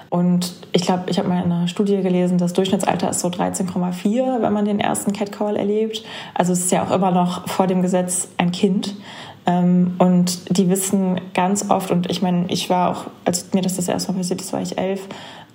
Und 0.10 0.54
ich 0.72 0.82
glaube, 0.82 1.04
ich 1.08 1.20
habe 1.20 1.28
mal 1.28 1.44
in 1.44 1.52
einer 1.52 1.68
Studie 1.68 2.02
gelesen, 2.02 2.40
das 2.40 2.54
Durchschnittsalter 2.54 3.10
ist 3.10 3.19
so 3.19 3.28
13,4, 3.28 4.42
wenn 4.42 4.54
man 4.54 4.66
den 4.66 4.80
ersten 4.80 5.14
Catcall 5.14 5.56
erlebt. 5.56 6.04
Also 6.34 6.54
es 6.54 6.62
ist 6.62 6.72
ja 6.72 6.84
auch 6.84 6.92
immer 6.92 7.12
noch 7.12 7.48
vor 7.48 7.68
dem 7.68 7.84
Gesetz 7.84 8.30
ein 8.38 8.52
Kind. 8.52 8.95
Ähm, 9.45 9.95
und 9.99 10.57
die 10.57 10.69
wissen 10.69 11.21
ganz 11.33 11.69
oft, 11.69 11.92
und 11.92 12.09
ich 12.09 12.21
meine, 12.21 12.45
ich 12.49 12.69
war 12.69 12.90
auch, 12.90 13.06
als 13.25 13.54
mir 13.54 13.61
das 13.61 13.75
das 13.75 13.87
erste 13.87 14.11
Mal 14.11 14.19
passiert 14.19 14.42
ist, 14.42 14.54
war 14.54 14.61
ich 14.61 14.78
elf, 14.78 15.07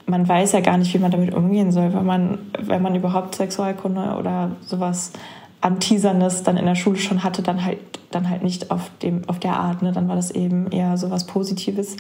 man 0.06 0.28
weiß 0.28 0.52
ja 0.52 0.61
gar 0.61 0.76
nicht, 0.76 0.92
wie 0.92 0.99
man 0.99 1.11
damit 1.11 1.35
umgehen 1.35 1.73
soll, 1.73 1.92
wenn 1.94 2.04
man, 2.04 2.38
wenn 2.59 2.82
man 2.82 2.94
überhaupt 2.94 3.35
Sexualkunde 3.35 4.16
oder 4.18 4.52
sowas 4.66 5.12
Anteasernes 5.61 6.43
dann 6.43 6.57
in 6.57 6.67
der 6.67 6.75
Schule 6.75 6.99
schon 6.99 7.23
hatte, 7.23 7.43
dann 7.43 7.64
halt, 7.64 7.79
dann 8.11 8.31
halt 8.31 8.43
nicht 8.43 8.71
auf, 8.71 8.90
dem, 9.02 9.29
auf 9.29 9.38
der 9.38 9.57
Art. 9.57 9.83
Ne? 9.83 9.93
Dann 9.93 10.09
war 10.09 10.17
das 10.17 10.31
eben 10.31 10.71
eher 10.71 10.97
so 10.97 11.11
was 11.11 11.26
Positives 11.26 11.97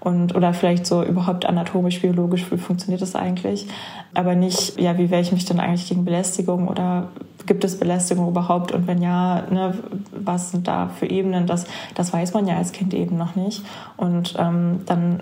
und 0.00 0.34
oder 0.34 0.52
vielleicht 0.52 0.84
so 0.86 1.02
überhaupt 1.02 1.46
anatomisch, 1.46 2.00
biologisch, 2.00 2.50
wie 2.50 2.58
funktioniert 2.58 3.02
das 3.02 3.14
eigentlich? 3.14 3.66
Aber 4.14 4.34
nicht, 4.34 4.80
ja, 4.80 4.98
wie 4.98 5.10
wehre 5.10 5.20
ich 5.20 5.32
mich 5.32 5.44
denn 5.44 5.60
eigentlich 5.60 5.88
gegen 5.88 6.04
Belästigung 6.04 6.68
oder 6.68 7.08
gibt 7.46 7.64
es 7.64 7.78
Belästigung 7.78 8.28
überhaupt? 8.28 8.72
Und 8.72 8.86
wenn 8.86 9.00
ja, 9.00 9.44
ne, 9.50 9.74
was 10.12 10.50
sind 10.50 10.66
da 10.66 10.88
für 10.88 11.06
Ebenen? 11.06 11.46
Das, 11.46 11.66
das 11.94 12.12
weiß 12.12 12.34
man 12.34 12.46
ja 12.46 12.56
als 12.56 12.72
Kind 12.72 12.94
eben 12.94 13.16
noch 13.16 13.36
nicht. 13.36 13.62
Und 13.96 14.34
ähm, 14.38 14.80
dann 14.86 15.20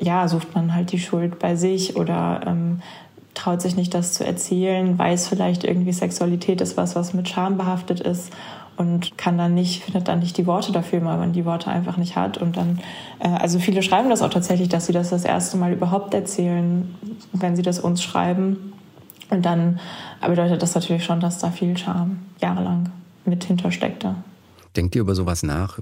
ja, 0.00 0.26
sucht 0.28 0.54
man 0.54 0.74
halt 0.74 0.92
die 0.92 0.98
Schuld 0.98 1.38
bei 1.38 1.56
sich 1.56 1.96
oder 1.96 2.40
ähm, 2.46 2.80
traut 3.34 3.62
sich 3.62 3.76
nicht, 3.76 3.94
das 3.94 4.12
zu 4.12 4.24
erzählen, 4.24 4.98
weiß 4.98 5.28
vielleicht 5.28 5.64
irgendwie 5.64 5.92
Sexualität 5.92 6.60
ist 6.60 6.76
was, 6.76 6.96
was 6.96 7.14
mit 7.14 7.28
Scham 7.28 7.56
behaftet 7.56 8.00
ist 8.00 8.32
und 8.78 9.18
kann 9.18 9.36
dann 9.36 9.54
nicht, 9.54 9.82
findet 9.82 10.06
dann 10.06 10.20
nicht 10.20 10.38
die 10.38 10.46
Worte 10.46 10.70
dafür, 10.70 11.04
weil 11.04 11.18
man 11.18 11.32
die 11.32 11.44
Worte 11.44 11.68
einfach 11.68 11.96
nicht 11.96 12.14
hat. 12.14 12.38
Und 12.38 12.56
dann, 12.56 12.78
äh, 13.18 13.28
also 13.28 13.58
viele 13.58 13.82
schreiben 13.82 14.08
das 14.08 14.22
auch 14.22 14.30
tatsächlich, 14.30 14.68
dass 14.68 14.86
sie 14.86 14.92
das 14.92 15.10
das 15.10 15.24
erste 15.24 15.56
Mal 15.56 15.72
überhaupt 15.72 16.14
erzählen, 16.14 16.94
wenn 17.32 17.56
sie 17.56 17.62
das 17.62 17.80
uns 17.80 18.02
schreiben. 18.02 18.72
Und 19.30 19.44
dann 19.44 19.80
bedeutet 20.24 20.62
das 20.62 20.76
natürlich 20.76 21.04
schon, 21.04 21.18
dass 21.18 21.38
da 21.38 21.50
viel 21.50 21.76
Scham 21.76 22.20
jahrelang 22.40 22.90
mit 23.24 23.42
hintersteckte. 23.44 24.14
Denkt 24.76 24.94
ihr 24.94 25.00
über 25.00 25.16
sowas 25.16 25.42
nach? 25.42 25.80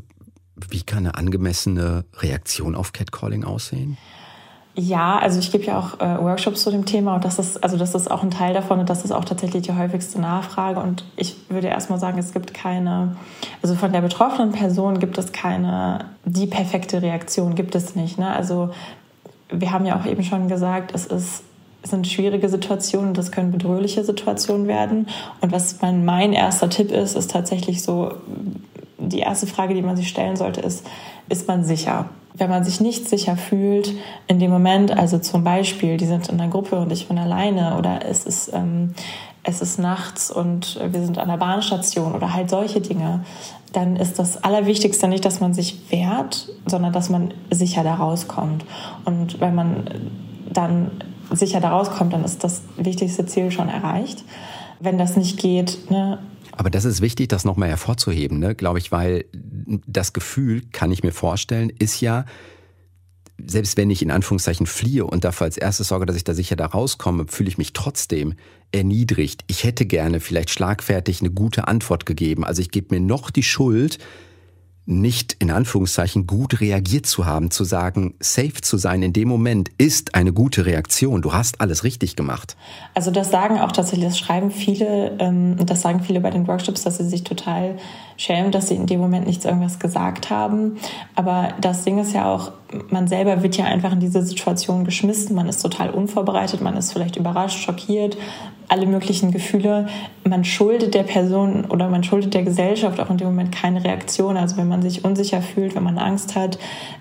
Wie 0.70 0.82
kann 0.82 1.00
eine 1.00 1.16
angemessene 1.16 2.06
Reaktion 2.18 2.74
auf 2.74 2.92
Catcalling 2.92 3.44
aussehen? 3.44 3.98
Ja, 4.78 5.18
also 5.18 5.38
ich 5.38 5.50
gebe 5.50 5.64
ja 5.64 5.78
auch 5.78 6.00
äh, 6.00 6.22
Workshops 6.22 6.62
zu 6.62 6.70
dem 6.70 6.84
Thema 6.84 7.14
und 7.14 7.24
das 7.24 7.38
ist, 7.38 7.64
also 7.64 7.78
das 7.78 7.94
ist 7.94 8.10
auch 8.10 8.22
ein 8.22 8.30
Teil 8.30 8.52
davon 8.52 8.78
und 8.78 8.90
das 8.90 9.06
ist 9.06 9.10
auch 9.10 9.24
tatsächlich 9.24 9.62
die 9.62 9.72
häufigste 9.72 10.20
Nachfrage. 10.20 10.80
Und 10.80 11.02
ich 11.16 11.34
würde 11.48 11.68
erstmal 11.68 11.98
sagen, 11.98 12.18
es 12.18 12.34
gibt 12.34 12.52
keine, 12.52 13.16
also 13.62 13.74
von 13.74 13.92
der 13.92 14.02
betroffenen 14.02 14.52
Person 14.52 14.98
gibt 14.98 15.16
es 15.16 15.32
keine, 15.32 16.04
die 16.26 16.46
perfekte 16.46 17.00
Reaktion 17.00 17.54
gibt 17.54 17.74
es 17.74 17.96
nicht. 17.96 18.18
Ne? 18.18 18.28
Also 18.28 18.70
wir 19.48 19.72
haben 19.72 19.86
ja 19.86 19.98
auch 19.98 20.04
eben 20.04 20.22
schon 20.22 20.48
gesagt, 20.48 20.94
es 20.94 21.06
ist 21.06 21.42
es 21.86 21.90
sind 21.90 22.08
schwierige 22.08 22.48
Situationen, 22.48 23.14
das 23.14 23.30
können 23.30 23.52
bedrohliche 23.52 24.02
Situationen 24.02 24.66
werden. 24.66 25.06
Und 25.40 25.52
was 25.52 25.80
mein, 25.80 26.04
mein 26.04 26.32
erster 26.32 26.68
Tipp 26.68 26.90
ist, 26.90 27.14
ist 27.14 27.30
tatsächlich 27.30 27.80
so, 27.80 28.12
die 28.98 29.20
erste 29.20 29.46
Frage, 29.46 29.72
die 29.72 29.82
man 29.82 29.96
sich 29.96 30.08
stellen 30.08 30.34
sollte, 30.34 30.60
ist, 30.62 30.84
ist 31.28 31.46
man 31.46 31.62
sicher? 31.62 32.06
Wenn 32.38 32.50
man 32.50 32.64
sich 32.64 32.80
nicht 32.80 33.08
sicher 33.08 33.36
fühlt 33.36 33.92
in 34.26 34.38
dem 34.38 34.50
Moment, 34.50 34.96
also 34.96 35.18
zum 35.18 35.44
Beispiel, 35.44 35.96
die 35.96 36.06
sind 36.06 36.28
in 36.28 36.40
einer 36.40 36.50
Gruppe 36.50 36.76
und 36.78 36.92
ich 36.92 37.08
bin 37.08 37.18
alleine 37.18 37.78
oder 37.78 38.04
es 38.04 38.24
ist, 38.24 38.52
ähm, 38.52 38.94
es 39.42 39.62
ist 39.62 39.78
nachts 39.78 40.30
und 40.30 40.78
wir 40.90 41.00
sind 41.04 41.18
an 41.18 41.28
der 41.28 41.36
Bahnstation 41.36 42.14
oder 42.14 42.34
halt 42.34 42.50
solche 42.50 42.80
Dinge, 42.80 43.24
dann 43.72 43.96
ist 43.96 44.18
das 44.18 44.42
Allerwichtigste 44.42 45.06
nicht, 45.06 45.24
dass 45.24 45.40
man 45.40 45.54
sich 45.54 45.90
wehrt, 45.90 46.48
sondern 46.66 46.92
dass 46.92 47.10
man 47.10 47.32
sicher 47.50 47.84
da 47.84 47.94
rauskommt. 47.94 48.64
Und 49.04 49.40
wenn 49.40 49.54
man 49.54 49.90
dann 50.52 50.90
sicher 51.30 51.60
da 51.60 51.70
rauskommt, 51.70 52.12
dann 52.12 52.24
ist 52.24 52.42
das 52.42 52.62
wichtigste 52.76 53.26
Ziel 53.26 53.50
schon 53.50 53.68
erreicht. 53.68 54.24
Wenn 54.80 54.98
das 54.98 55.16
nicht 55.16 55.38
geht, 55.38 55.90
ne, 55.90 56.18
aber 56.56 56.70
das 56.70 56.86
ist 56.86 57.02
wichtig, 57.02 57.28
das 57.28 57.44
nochmal 57.44 57.68
hervorzuheben, 57.68 58.38
ne? 58.38 58.54
glaube 58.54 58.78
ich, 58.78 58.90
weil 58.90 59.26
das 59.86 60.12
Gefühl, 60.14 60.62
kann 60.72 60.90
ich 60.90 61.02
mir 61.02 61.12
vorstellen, 61.12 61.70
ist 61.70 62.00
ja, 62.00 62.24
selbst 63.38 63.76
wenn 63.76 63.90
ich 63.90 64.00
in 64.00 64.10
Anführungszeichen 64.10 64.66
fliehe 64.66 65.04
und 65.04 65.24
dafür 65.24 65.44
als 65.44 65.58
erstes 65.58 65.88
sorge, 65.88 66.06
dass 66.06 66.16
ich 66.16 66.24
da 66.24 66.32
sicher 66.32 66.56
da 66.56 66.64
rauskomme, 66.64 67.26
fühle 67.28 67.50
ich 67.50 67.58
mich 67.58 67.74
trotzdem 67.74 68.34
erniedrigt. 68.72 69.44
Ich 69.48 69.64
hätte 69.64 69.84
gerne 69.84 70.20
vielleicht 70.20 70.48
schlagfertig 70.48 71.20
eine 71.20 71.30
gute 71.30 71.68
Antwort 71.68 72.06
gegeben. 72.06 72.44
Also 72.44 72.62
ich 72.62 72.70
gebe 72.70 72.94
mir 72.94 73.00
noch 73.02 73.30
die 73.30 73.42
Schuld, 73.42 73.98
nicht 74.86 75.36
in 75.40 75.50
Anführungszeichen 75.50 76.26
gut 76.26 76.60
reagiert 76.60 77.06
zu 77.06 77.26
haben, 77.26 77.50
zu 77.50 77.64
sagen, 77.64 78.14
safe 78.20 78.60
zu 78.62 78.76
sein 78.76 79.02
in 79.02 79.12
dem 79.12 79.28
Moment 79.28 79.70
ist 79.78 80.14
eine 80.14 80.32
gute 80.32 80.64
Reaktion. 80.64 81.22
Du 81.22 81.32
hast 81.32 81.60
alles 81.60 81.82
richtig 81.82 82.14
gemacht. 82.14 82.56
Also 82.94 83.10
das 83.10 83.30
sagen 83.32 83.58
auch 83.58 83.72
tatsächlich, 83.72 84.06
das 84.06 84.18
schreiben 84.18 84.52
viele, 84.52 85.16
ähm, 85.18 85.56
das 85.66 85.82
sagen 85.82 86.00
viele 86.00 86.20
bei 86.20 86.30
den 86.30 86.46
Workshops, 86.46 86.84
dass 86.84 86.98
sie 86.98 87.08
sich 87.08 87.24
total 87.24 87.76
schämen, 88.16 88.52
dass 88.52 88.68
sie 88.68 88.76
in 88.76 88.86
dem 88.86 89.00
Moment 89.00 89.26
nichts 89.26 89.44
irgendwas 89.44 89.80
gesagt 89.80 90.30
haben. 90.30 90.76
Aber 91.16 91.48
das 91.60 91.82
Ding 91.82 91.98
ist 91.98 92.14
ja 92.14 92.32
auch, 92.32 92.52
man 92.90 93.06
selber 93.06 93.42
wird 93.42 93.56
ja 93.56 93.64
einfach 93.64 93.92
in 93.92 94.00
diese 94.00 94.22
Situation 94.22 94.84
geschmissen. 94.84 95.36
Man 95.36 95.48
ist 95.48 95.62
total 95.62 95.90
unvorbereitet, 95.90 96.60
man 96.60 96.76
ist 96.76 96.92
vielleicht 96.92 97.16
überrascht, 97.16 97.62
schockiert, 97.62 98.16
alle 98.68 98.86
möglichen 98.86 99.30
Gefühle. 99.30 99.86
Man 100.24 100.44
schuldet 100.44 100.94
der 100.94 101.04
Person 101.04 101.66
oder 101.66 101.88
man 101.88 102.02
schuldet 102.02 102.34
der 102.34 102.42
Gesellschaft 102.42 102.98
auch 102.98 103.10
in 103.10 103.16
dem 103.16 103.28
Moment 103.28 103.52
keine 103.52 103.84
Reaktion. 103.84 104.36
Also 104.36 104.56
wenn 104.56 104.68
man 104.68 104.82
sich 104.82 105.04
unsicher 105.04 105.40
fühlt, 105.40 105.76
wenn 105.76 105.84
man 105.84 105.98
Angst 105.98 106.34
hat, 106.34 106.58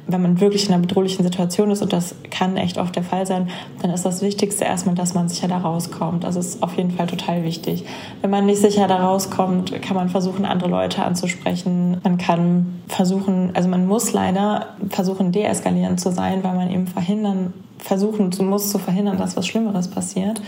wenn 0.08 0.22
man 0.22 0.40
wirklich 0.40 0.68
in 0.68 0.74
einer 0.74 0.82
bedrohlichen 0.82 1.24
Situation 1.24 1.72
ist, 1.72 1.82
und 1.82 1.92
das 1.92 2.16
kann 2.30 2.58
echt 2.58 2.78
oft 2.78 2.96
der 2.96 3.04
Fall 3.04 3.26
sein, 3.26 3.50
dann 3.82 3.90
ist 3.92 4.06
das 4.06 4.22
Wichtigste 4.22 4.66
erstmal, 4.66 4.94
dass 4.94 5.16
man 5.16 5.28
sicher 5.28 5.48
da 5.48 5.58
rauskommt. 5.58 6.24
Das 6.24 6.36
ist 6.36 6.62
auf 6.62 6.78
jeden 6.78 6.92
Fall 6.92 7.08
total 7.08 7.44
wichtig. 7.44 7.86
Wenn 8.22 8.30
man 8.30 8.46
nicht 8.46 8.62
sicher 8.62 8.88
da 8.88 8.98
rauskommt, 8.98 9.82
kann 9.82 9.96
man 9.96 10.10
versuchen, 10.10 10.46
andere 10.46 10.70
Leute 10.70 11.04
anzusprechen. 11.04 11.98
Man 12.04 12.20
kann 12.20 12.82
versuchen, 12.88 13.52
also 13.56 13.68
man 13.68 13.88
muss 13.88 14.14
leider 14.14 14.68
versuchen, 14.90 15.32
deeskalierend 15.56 16.00
zu 16.00 16.12
sein, 16.12 16.44
weil 16.44 16.56
man 16.56 16.70
eben 16.70 16.88
verhindern, 16.88 17.54
versuchen 17.78 18.32
muss 18.40 18.72
zu 18.72 18.78
verhindern, 18.78 19.18
dass 19.18 19.38
was 19.38 19.48
Schlimmeres 19.48 19.88
passiert. 19.88 20.42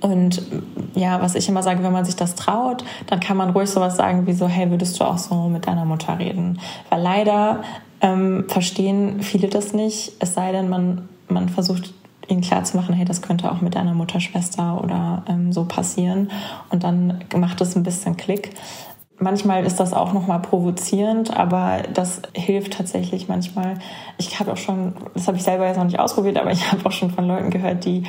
Und 0.00 0.42
ja, 0.94 1.22
was 1.22 1.34
ich 1.34 1.48
immer 1.48 1.62
sage, 1.62 1.82
wenn 1.82 1.92
man 1.92 2.04
sich 2.04 2.16
das 2.16 2.34
traut, 2.34 2.84
dann 3.06 3.20
kann 3.20 3.36
man 3.36 3.50
ruhig 3.50 3.70
sowas 3.70 3.96
sagen 3.96 4.26
wie 4.26 4.32
so, 4.32 4.48
hey, 4.48 4.70
würdest 4.70 4.98
du 4.98 5.04
auch 5.04 5.18
so 5.18 5.48
mit 5.48 5.66
deiner 5.66 5.84
Mutter 5.84 6.18
reden? 6.18 6.58
Weil 6.90 7.02
leider 7.02 7.62
ähm, 8.00 8.46
verstehen 8.48 9.22
viele 9.22 9.48
das 9.48 9.72
nicht, 9.72 10.12
es 10.18 10.34
sei 10.34 10.50
denn, 10.50 10.68
man, 10.68 11.08
man 11.28 11.48
versucht 11.48 11.94
ihnen 12.28 12.40
klarzumachen, 12.40 12.94
hey, 12.94 13.04
das 13.04 13.22
könnte 13.22 13.50
auch 13.50 13.60
mit 13.60 13.74
deiner 13.74 13.94
Mutter, 13.94 14.18
Schwester 14.18 14.82
oder 14.82 15.24
ähm, 15.28 15.52
so 15.52 15.64
passieren. 15.64 16.30
Und 16.70 16.82
dann 16.82 17.24
macht 17.36 17.60
es 17.60 17.76
ein 17.76 17.82
bisschen 17.82 18.16
Klick. 18.16 18.50
Manchmal 19.18 19.64
ist 19.64 19.78
das 19.78 19.92
auch 19.92 20.12
nochmal 20.12 20.40
provozierend, 20.40 21.36
aber 21.36 21.82
das 21.94 22.22
hilft 22.34 22.72
tatsächlich 22.74 23.28
manchmal. 23.28 23.74
Ich 24.18 24.40
habe 24.40 24.52
auch 24.52 24.56
schon, 24.56 24.94
das 25.14 25.28
habe 25.28 25.36
ich 25.36 25.44
selber 25.44 25.66
jetzt 25.66 25.76
noch 25.76 25.84
nicht 25.84 26.00
ausprobiert, 26.00 26.38
aber 26.38 26.50
ich 26.50 26.72
habe 26.72 26.84
auch 26.86 26.92
schon 26.92 27.10
von 27.10 27.26
Leuten 27.28 27.50
gehört, 27.50 27.84
die 27.84 28.04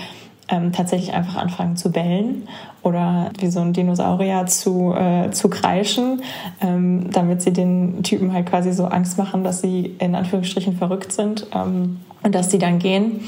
ähm, 0.50 0.72
tatsächlich 0.72 1.14
einfach 1.14 1.36
anfangen 1.36 1.78
zu 1.78 1.92
bellen 1.92 2.48
oder 2.82 3.32
wie 3.40 3.48
so 3.48 3.62
ein 3.62 3.74
Dinosaurier 3.74 4.46
zu, 4.46 4.94
äh, 4.94 5.32
zu 5.32 5.50
kreischen, 5.50 6.22
ähm, 6.62 7.10
damit 7.12 7.42
sie 7.42 7.54
den 7.54 8.04
Typen 8.04 8.34
halt 8.34 8.48
quasi 8.48 8.74
so 8.74 8.86
Angst 8.86 9.18
machen, 9.18 9.44
dass 9.44 9.62
sie 9.62 9.96
in 10.00 10.16
Anführungsstrichen 10.16 10.76
verrückt 10.78 11.12
sind 11.12 11.48
ähm, 11.54 12.02
und 12.24 12.36
dass 12.36 12.52
sie 12.52 12.60
dann 12.60 12.80
gehen. 12.80 13.22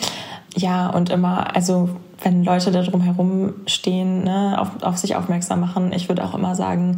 Ja, 0.55 0.89
und 0.89 1.09
immer, 1.09 1.55
also 1.55 1.89
wenn 2.21 2.43
Leute 2.43 2.71
da 2.71 2.81
drum 2.81 3.01
herum 3.01 3.53
stehen, 3.65 4.23
ne, 4.23 4.59
auf, 4.59 4.83
auf 4.83 4.97
sich 4.97 5.15
aufmerksam 5.15 5.59
machen, 5.59 5.91
ich 5.93 6.07
würde 6.07 6.23
auch 6.23 6.33
immer 6.33 6.55
sagen, 6.55 6.97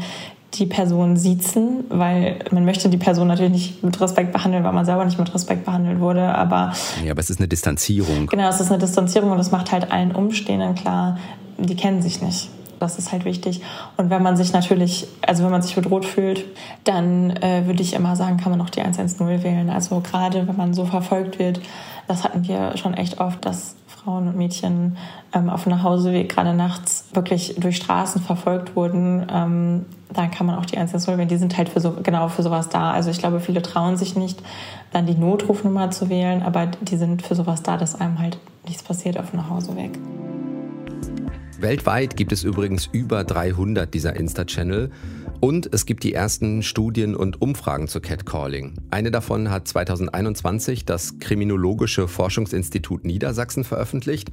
die 0.53 0.65
Person 0.65 1.17
siezen, 1.17 1.83
weil 1.89 2.39
man 2.51 2.65
möchte 2.65 2.89
die 2.89 2.97
Person 2.97 3.27
natürlich 3.27 3.51
nicht 3.51 3.83
mit 3.83 3.99
Respekt 3.99 4.31
behandeln, 4.31 4.63
weil 4.63 4.73
man 4.73 4.85
selber 4.85 5.03
nicht 5.05 5.19
mit 5.19 5.33
Respekt 5.33 5.65
behandelt 5.65 5.99
wurde, 5.99 6.23
aber... 6.23 6.73
Ja, 7.03 7.11
aber 7.11 7.19
es 7.19 7.29
ist 7.29 7.39
eine 7.39 7.47
Distanzierung. 7.47 8.27
Genau, 8.27 8.49
es 8.49 8.59
ist 8.59 8.71
eine 8.71 8.79
Distanzierung 8.79 9.31
und 9.31 9.39
es 9.39 9.51
macht 9.51 9.71
halt 9.71 9.91
allen 9.91 10.13
Umstehenden 10.13 10.75
klar, 10.75 11.17
die 11.57 11.75
kennen 11.75 12.01
sich 12.01 12.21
nicht. 12.21 12.49
Das 12.79 12.99
ist 12.99 13.11
halt 13.11 13.25
wichtig. 13.25 13.61
Und 13.97 14.09
wenn 14.09 14.21
man 14.21 14.37
sich 14.37 14.53
natürlich, 14.53 15.07
also 15.25 15.43
wenn 15.43 15.51
man 15.51 15.63
sich 15.63 15.75
bedroht 15.75 16.05
fühlt, 16.05 16.45
dann 16.83 17.31
äh, 17.31 17.65
würde 17.65 17.81
ich 17.81 17.93
immer 17.93 18.15
sagen, 18.15 18.37
kann 18.37 18.51
man 18.51 18.61
auch 18.61 18.69
die 18.69 18.81
110 18.81 19.43
wählen. 19.43 19.69
Also 19.69 19.99
gerade 19.99 20.47
wenn 20.47 20.55
man 20.55 20.73
so 20.73 20.85
verfolgt 20.85 21.39
wird, 21.39 21.59
das 22.07 22.23
hatten 22.23 22.47
wir 22.47 22.77
schon 22.77 22.93
echt 22.93 23.19
oft, 23.19 23.43
dass 23.45 23.75
Frauen 24.07 24.29
und 24.29 24.37
Mädchen 24.37 24.95
ähm, 25.33 25.49
auf 25.49 25.63
dem 25.63 25.73
Nachhauseweg 25.73 26.29
gerade 26.29 26.53
nachts 26.53 27.09
wirklich 27.11 27.55
durch 27.57 27.75
Straßen 27.75 28.21
verfolgt 28.21 28.73
wurden, 28.73 29.27
ähm, 29.29 29.85
dann 30.13 30.31
kann 30.31 30.47
man 30.47 30.55
auch 30.55 30.65
die 30.65 30.77
110 30.77 31.17
wählen. 31.17 31.27
Die 31.27 31.35
sind 31.35 31.57
halt 31.57 31.67
für 31.67 31.81
so, 31.81 31.91
genau 31.91 32.29
für 32.29 32.41
sowas 32.41 32.69
da. 32.69 32.91
Also 32.91 33.09
ich 33.09 33.19
glaube, 33.19 33.41
viele 33.41 33.61
trauen 33.61 33.97
sich 33.97 34.15
nicht, 34.15 34.41
dann 34.93 35.07
die 35.07 35.15
Notrufnummer 35.15 35.91
zu 35.91 36.07
wählen, 36.07 36.41
aber 36.41 36.67
die 36.67 36.95
sind 36.95 37.21
für 37.21 37.35
sowas 37.35 37.63
da, 37.63 37.75
dass 37.75 37.99
einem 37.99 38.17
halt 38.19 38.37
nichts 38.65 38.81
passiert 38.81 39.19
auf 39.19 39.31
dem 39.31 39.39
Nachhauseweg. 39.41 39.99
Weltweit 41.59 42.15
gibt 42.15 42.31
es 42.31 42.45
übrigens 42.45 42.85
über 42.85 43.25
300 43.25 43.93
dieser 43.93 44.15
Insta-Channel 44.15 44.89
und 45.39 45.72
es 45.72 45.86
gibt 45.86 46.03
die 46.03 46.13
ersten 46.13 46.63
Studien 46.63 47.15
und 47.15 47.41
Umfragen 47.41 47.88
zu 47.88 48.01
Catcalling. 48.01 48.74
Eine 48.89 49.12
davon 49.12 49.50
hat 49.50 49.67
2021 49.67 50.86
das 50.86 51.20
Kriminologische 51.20 52.08
Forschungsinstitut 52.08 53.06
Niedersachsen 53.06 53.63
veröffentlicht. 53.63 54.32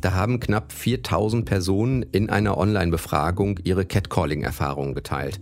Da 0.00 0.12
haben 0.12 0.40
knapp 0.40 0.72
4000 0.72 1.44
Personen 1.44 2.02
in 2.12 2.28
einer 2.28 2.58
Online-Befragung 2.58 3.60
ihre 3.64 3.86
Catcalling-Erfahrungen 3.86 4.94
geteilt. 4.94 5.40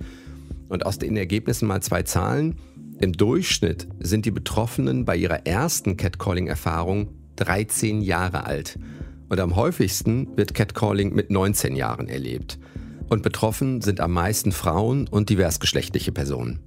Und 0.68 0.86
aus 0.86 0.98
den 0.98 1.16
Ergebnissen 1.16 1.66
mal 1.66 1.82
zwei 1.82 2.02
Zahlen. 2.02 2.56
Im 3.00 3.12
Durchschnitt 3.12 3.88
sind 3.98 4.26
die 4.26 4.30
Betroffenen 4.30 5.04
bei 5.04 5.16
ihrer 5.16 5.46
ersten 5.46 5.96
Catcalling-Erfahrung 5.96 7.08
13 7.36 8.02
Jahre 8.02 8.44
alt. 8.44 8.78
Und 9.28 9.40
am 9.40 9.56
häufigsten 9.56 10.36
wird 10.36 10.54
Catcalling 10.54 11.14
mit 11.14 11.30
19 11.30 11.74
Jahren 11.74 12.08
erlebt. 12.08 12.58
Und 13.10 13.22
betroffen 13.22 13.82
sind 13.82 14.00
am 14.00 14.12
meisten 14.12 14.52
Frauen 14.52 15.08
und 15.08 15.28
diversgeschlechtliche 15.30 16.12
Personen. 16.12 16.60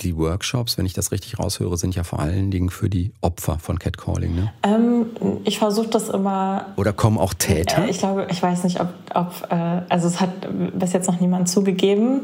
Die 0.00 0.16
Workshops, 0.16 0.78
wenn 0.78 0.86
ich 0.86 0.92
das 0.92 1.10
richtig 1.10 1.38
raushöre, 1.38 1.76
sind 1.76 1.94
ja 1.94 2.04
vor 2.04 2.20
allen 2.20 2.50
Dingen 2.50 2.70
für 2.70 2.88
die 2.88 3.12
Opfer 3.20 3.58
von 3.58 3.78
Catcalling, 3.78 4.34
ne? 4.34 4.52
Ähm, 4.62 5.06
ich 5.44 5.58
versuche 5.58 5.88
das 5.88 6.08
immer. 6.08 6.66
Oder 6.76 6.92
kommen 6.92 7.18
auch 7.18 7.34
Täter? 7.34 7.84
Äh, 7.84 7.90
ich 7.90 7.98
glaube, 7.98 8.28
ich 8.30 8.40
weiß 8.40 8.64
nicht, 8.64 8.80
ob, 8.80 8.88
ob 9.14 9.50
äh, 9.50 9.82
also 9.88 10.06
es 10.06 10.20
hat 10.20 10.30
bis 10.78 10.92
jetzt 10.92 11.08
noch 11.08 11.20
niemand 11.20 11.48
zugegeben, 11.48 12.20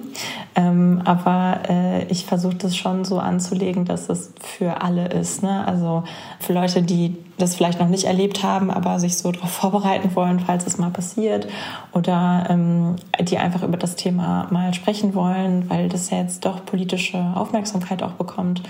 ähm, 0.55 1.03
aber 1.05 1.63
äh, 1.69 2.05
ich 2.05 2.25
versuche 2.27 2.55
das 2.55 2.77
schon 2.77 3.05
so 3.05 3.19
anzulegen, 3.19 3.85
dass 3.85 4.09
es 4.09 4.33
für 4.41 4.81
alle 4.83 5.09
ist. 5.09 5.43
Ne? 5.43 5.67
Also 5.67 6.05
für 6.39 6.53
Leute, 6.53 6.83
die 6.83 7.17
das 7.39 7.57
vielleicht 7.57 7.81
noch 7.81 7.89
nicht 7.89 8.05
erlebt 8.05 8.45
haben, 8.45 8.71
aber 8.71 9.01
sich 9.01 9.19
so 9.19 9.33
darauf 9.33 9.51
vorbereiten 9.51 10.15
wollen, 10.15 10.39
falls 10.39 10.69
es 10.69 10.79
mal 10.79 10.91
passiert. 10.91 11.49
Oder 11.93 12.47
ähm, 12.49 12.95
die 13.21 13.39
einfach 13.39 13.65
über 13.65 13.77
das 13.77 13.97
Thema 13.97 14.47
mal 14.51 14.73
sprechen 14.73 15.17
wollen, 15.17 15.69
weil 15.69 15.89
das 15.89 16.11
ja 16.11 16.19
jetzt 16.19 16.45
doch 16.45 16.65
politische 16.65 17.19
Aufmerksamkeit 17.35 17.64
auch 18.03 18.13
bekommt. 18.13 18.63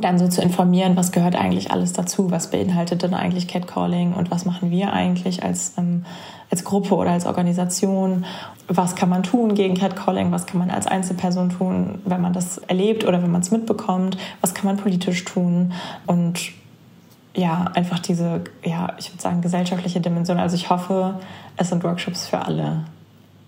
Dann 0.00 0.18
so 0.18 0.26
zu 0.26 0.40
informieren, 0.40 0.96
was 0.96 1.12
gehört 1.12 1.36
eigentlich 1.36 1.70
alles 1.70 1.92
dazu, 1.92 2.30
was 2.30 2.50
beinhaltet 2.50 3.02
denn 3.02 3.14
eigentlich 3.14 3.46
Catcalling 3.46 4.14
und 4.14 4.30
was 4.30 4.46
machen 4.46 4.70
wir 4.70 4.92
eigentlich 4.92 5.42
als, 5.42 5.74
ähm, 5.76 6.06
als 6.50 6.64
Gruppe 6.64 6.94
oder 6.94 7.10
als 7.10 7.26
Organisation, 7.26 8.24
was 8.68 8.94
kann 8.94 9.10
man 9.10 9.22
tun 9.22 9.54
gegen 9.54 9.74
Catcalling, 9.74 10.32
was 10.32 10.46
kann 10.46 10.58
man 10.58 10.70
als 10.70 10.86
Einzelperson 10.86 11.50
tun, 11.50 11.98
wenn 12.04 12.20
man 12.22 12.32
das 12.32 12.58
erlebt 12.58 13.04
oder 13.04 13.22
wenn 13.22 13.30
man 13.30 13.42
es 13.42 13.50
mitbekommt, 13.50 14.16
was 14.40 14.54
kann 14.54 14.66
man 14.66 14.78
politisch 14.78 15.24
tun 15.24 15.72
und 16.06 16.52
ja, 17.34 17.70
einfach 17.74 17.98
diese, 17.98 18.42
ja, 18.64 18.94
ich 18.98 19.10
würde 19.10 19.22
sagen, 19.22 19.40
gesellschaftliche 19.40 20.00
Dimension. 20.00 20.38
Also 20.38 20.56
ich 20.56 20.68
hoffe, 20.70 21.18
es 21.56 21.68
sind 21.70 21.82
Workshops 21.82 22.26
für 22.26 22.40
alle. 22.40 22.84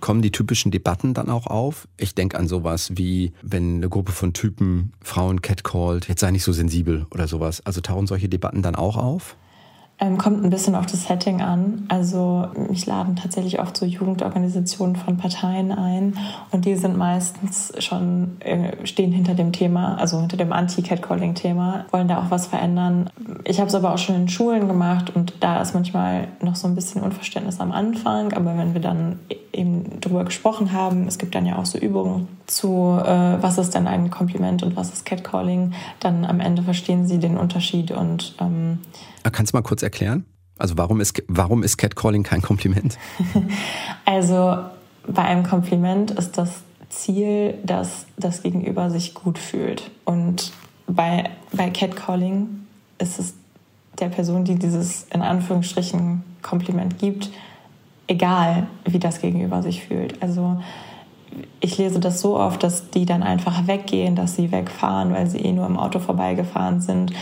Kommen 0.05 0.21
die 0.21 0.33
typischen 0.33 0.71
Debatten 0.71 1.15
dann 1.15 1.31
auch 1.31 1.47
auf? 1.47 1.89
Ich 1.97 2.15
denke 2.15 2.39
an 2.39 2.47
sowas 2.47 2.91
wie, 2.95 3.33
wenn 3.41 3.77
eine 3.77 3.89
Gruppe 3.89 4.13
von 4.13 4.35
Typen 4.35 4.93
Frauen 5.01 5.41
catcallt, 5.41 6.09
jetzt 6.09 6.21
sei 6.21 6.31
nicht 6.31 6.45
so 6.45 6.53
sensibel 6.53 7.07
oder 7.11 7.27
sowas. 7.27 7.65
Also 7.65 7.81
tauchen 7.81 8.07
solche 8.07 8.29
Debatten 8.29 8.61
dann 8.61 8.75
auch 8.75 8.99
auf? 8.99 9.35
Ähm, 10.01 10.19
kommt 10.19 10.43
ein 10.43 10.51
bisschen 10.51 10.75
auf 10.75 10.87
das 10.87 11.05
Setting 11.05 11.41
an. 11.41 11.85
Also 11.89 12.49
mich 12.69 12.85
laden 12.85 13.15
tatsächlich 13.15 13.61
oft 13.61 13.77
so 13.77 13.87
Jugendorganisationen 13.87 14.97
von 14.97 15.17
Parteien 15.17 15.71
ein 15.71 16.19
und 16.51 16.65
die 16.65 16.75
sind 16.75 16.97
meistens 16.97 17.73
schon, 17.79 18.41
äh, 18.41 18.85
stehen 18.85 19.13
hinter 19.13 19.35
dem 19.35 19.53
Thema, 19.53 19.97
also 19.97 20.19
hinter 20.19 20.37
dem 20.37 20.53
Anti-Catcalling-Thema, 20.53 21.85
wollen 21.93 22.09
da 22.09 22.19
auch 22.19 22.31
was 22.31 22.49
verändern. 22.49 23.09
Ich 23.45 23.61
habe 23.61 23.69
es 23.69 23.75
aber 23.77 23.95
auch 23.95 23.99
schon 23.99 24.17
in 24.17 24.29
Schulen 24.29 24.67
gemacht 24.67 25.15
und 25.15 25.35
da 25.39 25.63
ist 25.63 25.75
manchmal 25.75 26.27
noch 26.43 26.57
so 26.57 26.67
ein 26.67 26.75
bisschen 26.75 27.01
Unverständnis 27.01 27.61
am 27.61 27.71
Anfang, 27.71 28.33
aber 28.33 28.59
wenn 28.59 28.75
wir 28.75 28.81
dann 28.81 29.21
eben 29.53 30.01
drüber 30.01 30.25
gesprochen 30.25 30.73
haben, 30.73 31.07
es 31.07 31.19
gibt 31.19 31.37
dann 31.37 31.47
ja 31.47 31.57
auch 31.57 31.67
so 31.67 31.79
Übungen 31.79 32.27
zu, 32.47 32.99
äh, 33.01 33.41
was 33.41 33.59
ist 33.59 33.77
denn 33.77 33.87
ein 33.87 34.11
Kompliment 34.11 34.65
und 34.65 34.75
was 34.75 34.93
ist 34.93 35.07
Catcalling, 35.07 35.73
dann 36.01 36.25
am 36.25 36.41
Ende 36.41 36.63
verstehen 36.63 37.07
sie 37.07 37.19
den 37.19 37.37
Unterschied 37.39 37.93
und 37.93 38.35
ähm, 38.41 38.81
kannst 39.31 39.53
du 39.53 39.57
mal 39.57 39.63
kurz 39.63 39.83
erklären? 39.83 40.25
Also 40.59 40.79
warum 40.79 41.01
ist, 41.01 41.23
warum 41.29 41.63
ist 41.63 41.77
Catcalling 41.79 42.23
kein 42.23 42.43
Kompliment? 42.43 42.97
also 44.05 44.57
bei 45.07 45.23
einem 45.23 45.43
Kompliment 45.43 46.13
ist 46.13 46.39
das 46.39 46.63
Ziel, 46.89 47.55
dass 47.65 48.07
das 48.17 48.43
Gegenüber 48.43 48.91
sich 48.91 49.15
gut 49.15 49.39
fühlt. 49.39 49.91
Und 50.05 50.53
bei, 50.87 51.31
bei 51.53 51.71
Catcalling 51.71 52.49
ist 52.99 53.19
es 53.19 53.35
der 53.99 54.09
Person, 54.09 54.45
die 54.45 54.57
dieses 54.57 55.07
in 55.13 55.23
Anführungsstrichen 55.23 56.23
Kompliment 56.43 56.99
gibt, 56.99 57.31
egal, 58.07 58.67
wie 58.85 58.99
das 58.99 59.21
Gegenüber 59.21 59.63
sich 59.63 59.85
fühlt. 59.85 60.23
Also 60.23 60.63
ich 61.61 61.79
lese 61.79 61.99
das 61.99 62.21
so 62.21 62.39
oft, 62.39 62.63
dass 62.63 62.91
die 62.91 63.07
dann 63.07 63.23
einfach 63.23 63.67
weggehen, 63.67 64.15
dass 64.15 64.37
sie 64.37 64.53
wegfahren, 64.53 65.13
weil 65.13 65.29
sie 65.29 65.39
eh 65.39 65.53
nur 65.53 65.67
im 65.67 65.79
Auto 65.79 65.99
vorbeigefahren 65.99 66.81
sind 66.81 67.13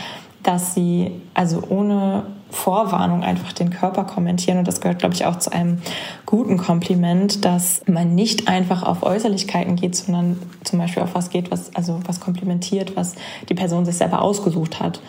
dass 0.43 0.75
sie 0.75 1.11
also 1.33 1.63
ohne 1.69 2.25
Vorwarnung 2.53 3.23
einfach 3.23 3.51
den 3.51 3.71
Körper 3.71 4.03
kommentieren. 4.03 4.59
Und 4.59 4.67
das 4.67 4.79
gehört, 4.79 4.99
glaube 4.99 5.15
ich, 5.15 5.25
auch 5.25 5.39
zu 5.39 5.51
einem 5.51 5.79
guten 6.25 6.57
Kompliment, 6.57 7.43
dass 7.43 7.81
man 7.87 8.13
nicht 8.13 8.47
einfach 8.47 8.83
auf 8.83 9.03
Äußerlichkeiten 9.03 9.75
geht, 9.75 9.95
sondern 9.95 10.39
zum 10.63 10.79
Beispiel 10.79 11.03
auf 11.03 11.15
was 11.15 11.29
geht, 11.29 11.51
was, 11.51 11.75
also 11.75 11.99
was 12.05 12.19
komplimentiert, 12.19 12.95
was 12.95 13.15
die 13.49 13.55
Person 13.55 13.85
sich 13.85 13.95
selber 13.95 14.21
ausgesucht 14.21 14.79
hat. 14.79 15.01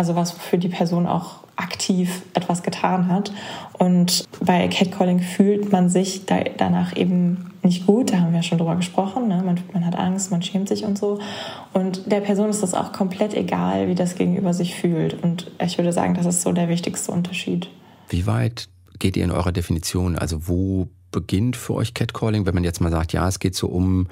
Also 0.00 0.16
was 0.16 0.32
für 0.32 0.56
die 0.56 0.70
Person 0.70 1.06
auch 1.06 1.40
aktiv 1.56 2.22
etwas 2.32 2.62
getan 2.62 3.08
hat. 3.08 3.32
Und 3.78 4.24
bei 4.40 4.66
Catcalling 4.68 5.20
fühlt 5.20 5.72
man 5.72 5.90
sich 5.90 6.24
da, 6.24 6.40
danach 6.56 6.96
eben 6.96 7.50
nicht 7.62 7.84
gut. 7.86 8.10
Da 8.10 8.20
haben 8.20 8.32
wir 8.32 8.42
schon 8.42 8.56
drüber 8.56 8.76
gesprochen. 8.76 9.28
Ne? 9.28 9.42
Man, 9.44 9.60
man, 9.74 9.84
hat 9.84 9.96
Angst, 9.96 10.30
man 10.30 10.40
schämt 10.40 10.70
sich 10.70 10.86
und 10.86 10.96
so. 10.96 11.18
Und 11.74 12.10
der 12.10 12.22
Person 12.22 12.48
ist 12.48 12.62
das 12.62 12.72
auch 12.72 12.92
komplett 12.92 13.34
egal, 13.34 13.88
wie 13.88 13.94
das 13.94 14.14
Gegenüber 14.14 14.54
sich 14.54 14.74
fühlt. 14.74 15.22
Und 15.22 15.50
ich 15.62 15.76
würde 15.76 15.92
sagen, 15.92 16.14
das 16.14 16.24
ist 16.24 16.40
so 16.40 16.52
der 16.52 16.70
wichtigste 16.70 17.12
Unterschied. 17.12 17.68
Wie 18.08 18.26
weit 18.26 18.70
geht 18.98 19.18
ihr 19.18 19.24
in 19.24 19.30
eurer 19.30 19.52
Definition? 19.52 20.16
Also 20.16 20.48
wo 20.48 20.88
beginnt 21.12 21.56
für 21.56 21.74
euch 21.74 21.92
Catcalling, 21.92 22.46
wenn 22.46 22.54
man 22.54 22.64
jetzt 22.64 22.80
mal 22.80 22.90
sagt, 22.90 23.12
ja, 23.12 23.28
es 23.28 23.38
geht 23.38 23.54
so 23.54 23.66
um 23.66 24.06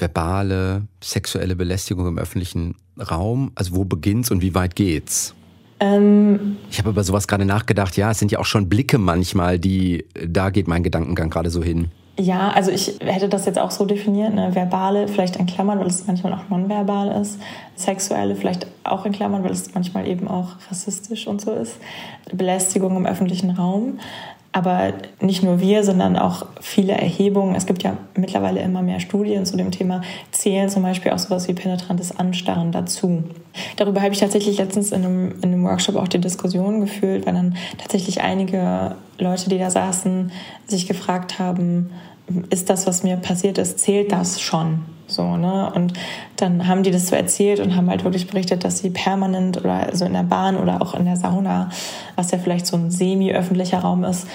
verbale, 0.00 0.82
sexuelle 1.02 1.56
Belästigung 1.56 2.06
im 2.06 2.18
öffentlichen 2.18 2.76
Raum? 2.98 3.52
Also 3.54 3.74
wo 3.74 3.84
beginnt's 3.84 4.30
und 4.30 4.42
wie 4.42 4.54
weit 4.54 4.76
geht's? 4.76 5.34
Ähm, 5.80 6.56
ich 6.70 6.78
habe 6.78 6.90
über 6.90 7.04
sowas 7.04 7.28
gerade 7.28 7.44
nachgedacht. 7.44 7.96
Ja, 7.96 8.10
es 8.10 8.18
sind 8.18 8.32
ja 8.32 8.38
auch 8.38 8.44
schon 8.44 8.68
Blicke 8.68 8.98
manchmal, 8.98 9.58
die, 9.58 10.06
da 10.26 10.50
geht 10.50 10.66
mein 10.66 10.82
Gedankengang 10.82 11.30
gerade 11.30 11.50
so 11.50 11.62
hin. 11.62 11.90
Ja, 12.20 12.50
also 12.50 12.72
ich 12.72 12.98
hätte 12.98 13.28
das 13.28 13.46
jetzt 13.46 13.60
auch 13.60 13.70
so 13.70 13.84
definiert, 13.84 14.34
ne? 14.34 14.52
verbale 14.52 15.06
vielleicht 15.06 15.36
in 15.36 15.46
Klammern, 15.46 15.78
weil 15.78 15.86
es 15.86 16.04
manchmal 16.08 16.32
auch 16.32 16.48
nonverbal 16.48 17.22
ist, 17.22 17.38
sexuelle 17.76 18.34
vielleicht 18.34 18.66
auch 18.82 19.06
in 19.06 19.12
Klammern, 19.12 19.44
weil 19.44 19.52
es 19.52 19.72
manchmal 19.72 20.08
eben 20.08 20.26
auch 20.26 20.56
rassistisch 20.68 21.28
und 21.28 21.40
so 21.40 21.52
ist, 21.52 21.76
Belästigung 22.32 22.96
im 22.96 23.06
öffentlichen 23.06 23.50
Raum. 23.50 24.00
Aber 24.50 24.94
nicht 25.20 25.42
nur 25.42 25.60
wir, 25.60 25.84
sondern 25.84 26.16
auch 26.16 26.46
viele 26.60 26.92
Erhebungen. 26.92 27.54
Es 27.54 27.66
gibt 27.66 27.82
ja 27.82 27.96
mittlerweile 28.14 28.60
immer 28.60 28.82
mehr 28.82 28.98
Studien 28.98 29.44
zu 29.44 29.56
dem 29.56 29.70
Thema, 29.70 30.00
zählen 30.32 30.70
zum 30.70 30.82
Beispiel 30.82 31.12
auch 31.12 31.18
sowas 31.18 31.48
wie 31.48 31.52
penetrantes 31.52 32.18
Anstarren 32.18 32.72
dazu. 32.72 33.24
Darüber 33.76 34.00
habe 34.00 34.14
ich 34.14 34.20
tatsächlich 34.20 34.58
letztens 34.58 34.90
in 34.90 35.04
einem, 35.04 35.34
in 35.42 35.52
einem 35.52 35.64
Workshop 35.64 35.96
auch 35.96 36.08
die 36.08 36.20
Diskussion 36.20 36.80
gefühlt, 36.80 37.26
weil 37.26 37.34
dann 37.34 37.56
tatsächlich 37.76 38.22
einige 38.22 38.96
Leute, 39.18 39.50
die 39.50 39.58
da 39.58 39.70
saßen, 39.70 40.32
sich 40.66 40.88
gefragt 40.88 41.38
haben, 41.38 41.90
ist 42.50 42.70
das, 42.70 42.86
was 42.86 43.02
mir 43.02 43.16
passiert 43.16 43.58
ist, 43.58 43.80
zählt 43.80 44.12
das 44.12 44.40
schon? 44.40 44.84
So, 45.08 45.36
ne? 45.36 45.72
Und 45.74 45.94
dann 46.36 46.68
haben 46.68 46.82
die 46.82 46.90
das 46.90 47.08
so 47.08 47.16
erzählt 47.16 47.60
und 47.60 47.74
haben 47.74 47.90
halt 47.90 48.04
wirklich 48.04 48.28
berichtet, 48.28 48.62
dass 48.62 48.78
sie 48.78 48.90
permanent 48.90 49.56
oder 49.56 49.88
so 49.96 50.04
in 50.04 50.12
der 50.12 50.22
Bahn 50.22 50.56
oder 50.56 50.80
auch 50.80 50.94
in 50.94 51.06
der 51.06 51.16
Sauna, 51.16 51.70
was 52.14 52.30
ja 52.30 52.38
vielleicht 52.38 52.66
so 52.66 52.76
ein 52.76 52.90
semi-öffentlicher 52.90 53.78
Raum 53.78 54.04
ist, 54.04 54.28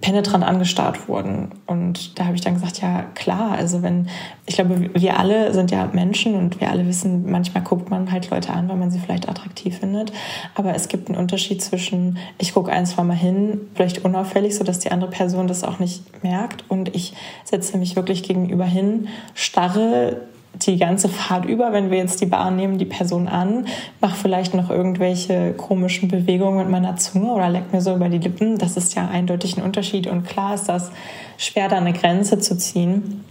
penetrant 0.00 0.44
angestarrt 0.44 1.08
wurden. 1.08 1.50
Und 1.66 2.18
da 2.18 2.24
habe 2.24 2.34
ich 2.34 2.40
dann 2.40 2.54
gesagt, 2.54 2.80
ja 2.80 3.04
klar, 3.14 3.52
also 3.52 3.82
wenn, 3.82 4.08
ich 4.46 4.54
glaube, 4.54 4.90
wir 4.94 5.18
alle 5.18 5.52
sind 5.52 5.70
ja 5.70 5.88
Menschen 5.92 6.34
und 6.34 6.60
wir 6.60 6.70
alle 6.70 6.86
wissen, 6.86 7.30
manchmal 7.30 7.62
guckt 7.62 7.90
man 7.90 8.10
halt 8.10 8.30
Leute 8.30 8.52
an, 8.52 8.68
weil 8.68 8.76
man 8.76 8.90
sie 8.90 8.98
vielleicht 8.98 9.28
attraktiv 9.28 9.78
findet. 9.78 10.12
Aber 10.54 10.74
es 10.74 10.88
gibt 10.88 11.08
einen 11.08 11.18
Unterschied 11.18 11.62
zwischen, 11.62 12.18
ich 12.38 12.54
gucke 12.54 12.72
ein, 12.72 12.86
zwei 12.86 13.04
Mal 13.04 13.16
hin, 13.16 13.60
vielleicht 13.74 14.04
unauffällig, 14.04 14.56
sodass 14.56 14.78
die 14.78 14.90
andere 14.90 15.10
Person 15.10 15.46
das 15.46 15.64
auch 15.64 15.78
nicht 15.78 16.22
merkt 16.22 16.64
und 16.68 16.94
ich 16.94 17.14
setze 17.44 17.76
mich 17.76 17.96
wirklich 17.96 18.22
gegenüber 18.22 18.64
hin, 18.64 19.08
starre 19.34 20.13
die 20.54 20.76
ganze 20.78 21.08
Fahrt 21.08 21.44
über, 21.44 21.72
wenn 21.72 21.90
wir 21.90 21.98
jetzt 21.98 22.20
die 22.20 22.26
Bahn 22.26 22.56
nehmen, 22.56 22.78
die 22.78 22.84
Person 22.84 23.28
an, 23.28 23.66
mache 24.00 24.16
vielleicht 24.16 24.54
noch 24.54 24.70
irgendwelche 24.70 25.52
komischen 25.52 26.08
Bewegungen 26.08 26.58
mit 26.58 26.70
meiner 26.70 26.96
Zunge 26.96 27.32
oder 27.32 27.48
leck 27.48 27.72
mir 27.72 27.80
so 27.80 27.94
über 27.94 28.08
die 28.08 28.18
Lippen. 28.18 28.58
Das 28.58 28.76
ist 28.76 28.94
ja 28.94 29.08
eindeutig 29.08 29.56
ein 29.56 29.64
Unterschied 29.64 30.06
und 30.06 30.24
klar 30.24 30.54
ist 30.54 30.68
das 30.68 30.90
schwer, 31.36 31.68
da 31.68 31.76
eine 31.76 31.92
Grenze 31.92 32.38
zu 32.38 32.56
ziehen. 32.56 33.24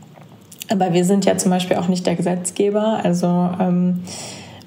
Aber 0.70 0.94
wir 0.94 1.06
sind 1.06 1.26
ja 1.26 1.38
zum 1.38 1.52
Beispiel 1.52 1.78
auch 1.78 1.88
nicht 1.88 2.06
der 2.06 2.16
Gesetzgeber. 2.16 3.00
Also 3.04 3.28
ähm, 3.60 4.04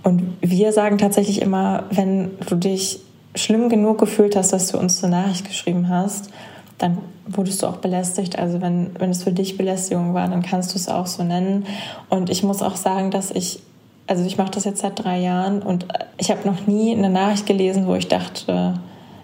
und 0.03 0.37
wir 0.41 0.73
sagen 0.73 0.99
tatsächlich 0.99 1.43
immer, 1.43 1.85
wenn 1.91 2.31
du 2.49 2.57
dich 2.57 3.01
schlimm 3.35 3.69
genug 3.69 3.99
gefühlt 3.99 4.37
hast, 4.37 4.53
dass 4.53 4.69
du 4.69 4.79
uns 4.79 5.03
eine 5.03 5.17
Nachricht 5.17 5.47
geschrieben 5.47 5.89
hast, 5.89 6.31
dann 6.79 6.99
wurdest 7.27 7.63
du 7.63 7.67
auch 7.67 7.77
belästigt. 7.77 8.39
Also 8.39 8.61
wenn, 8.61 8.91
wenn 8.99 9.11
es 9.11 9.25
für 9.25 9.33
dich 9.33 9.57
Belästigung 9.57 10.15
war, 10.15 10.29
dann 10.29 10.43
kannst 10.43 10.75
du 10.75 10.79
es 10.79 10.89
auch 10.89 11.07
so 11.07 11.23
nennen. 11.23 11.67
Und 12.09 12.31
ich 12.31 12.43
muss 12.43 12.63
auch 12.63 12.77
sagen, 12.77 13.11
dass 13.11 13.31
ich, 13.31 13.61
also 14.07 14.25
ich 14.25 14.37
mache 14.37 14.51
das 14.51 14.65
jetzt 14.65 14.81
seit 14.81 15.03
drei 15.03 15.19
Jahren 15.19 15.63
und 15.63 15.87
ich 16.19 16.31
habe 16.31 16.47
noch 16.47 16.67
nie 16.67 16.95
eine 16.95 17.11
Nachricht 17.11 17.47
gelesen, 17.47 17.87
wo 17.87 17.95
ich 17.95 18.09
dachte, 18.09 18.75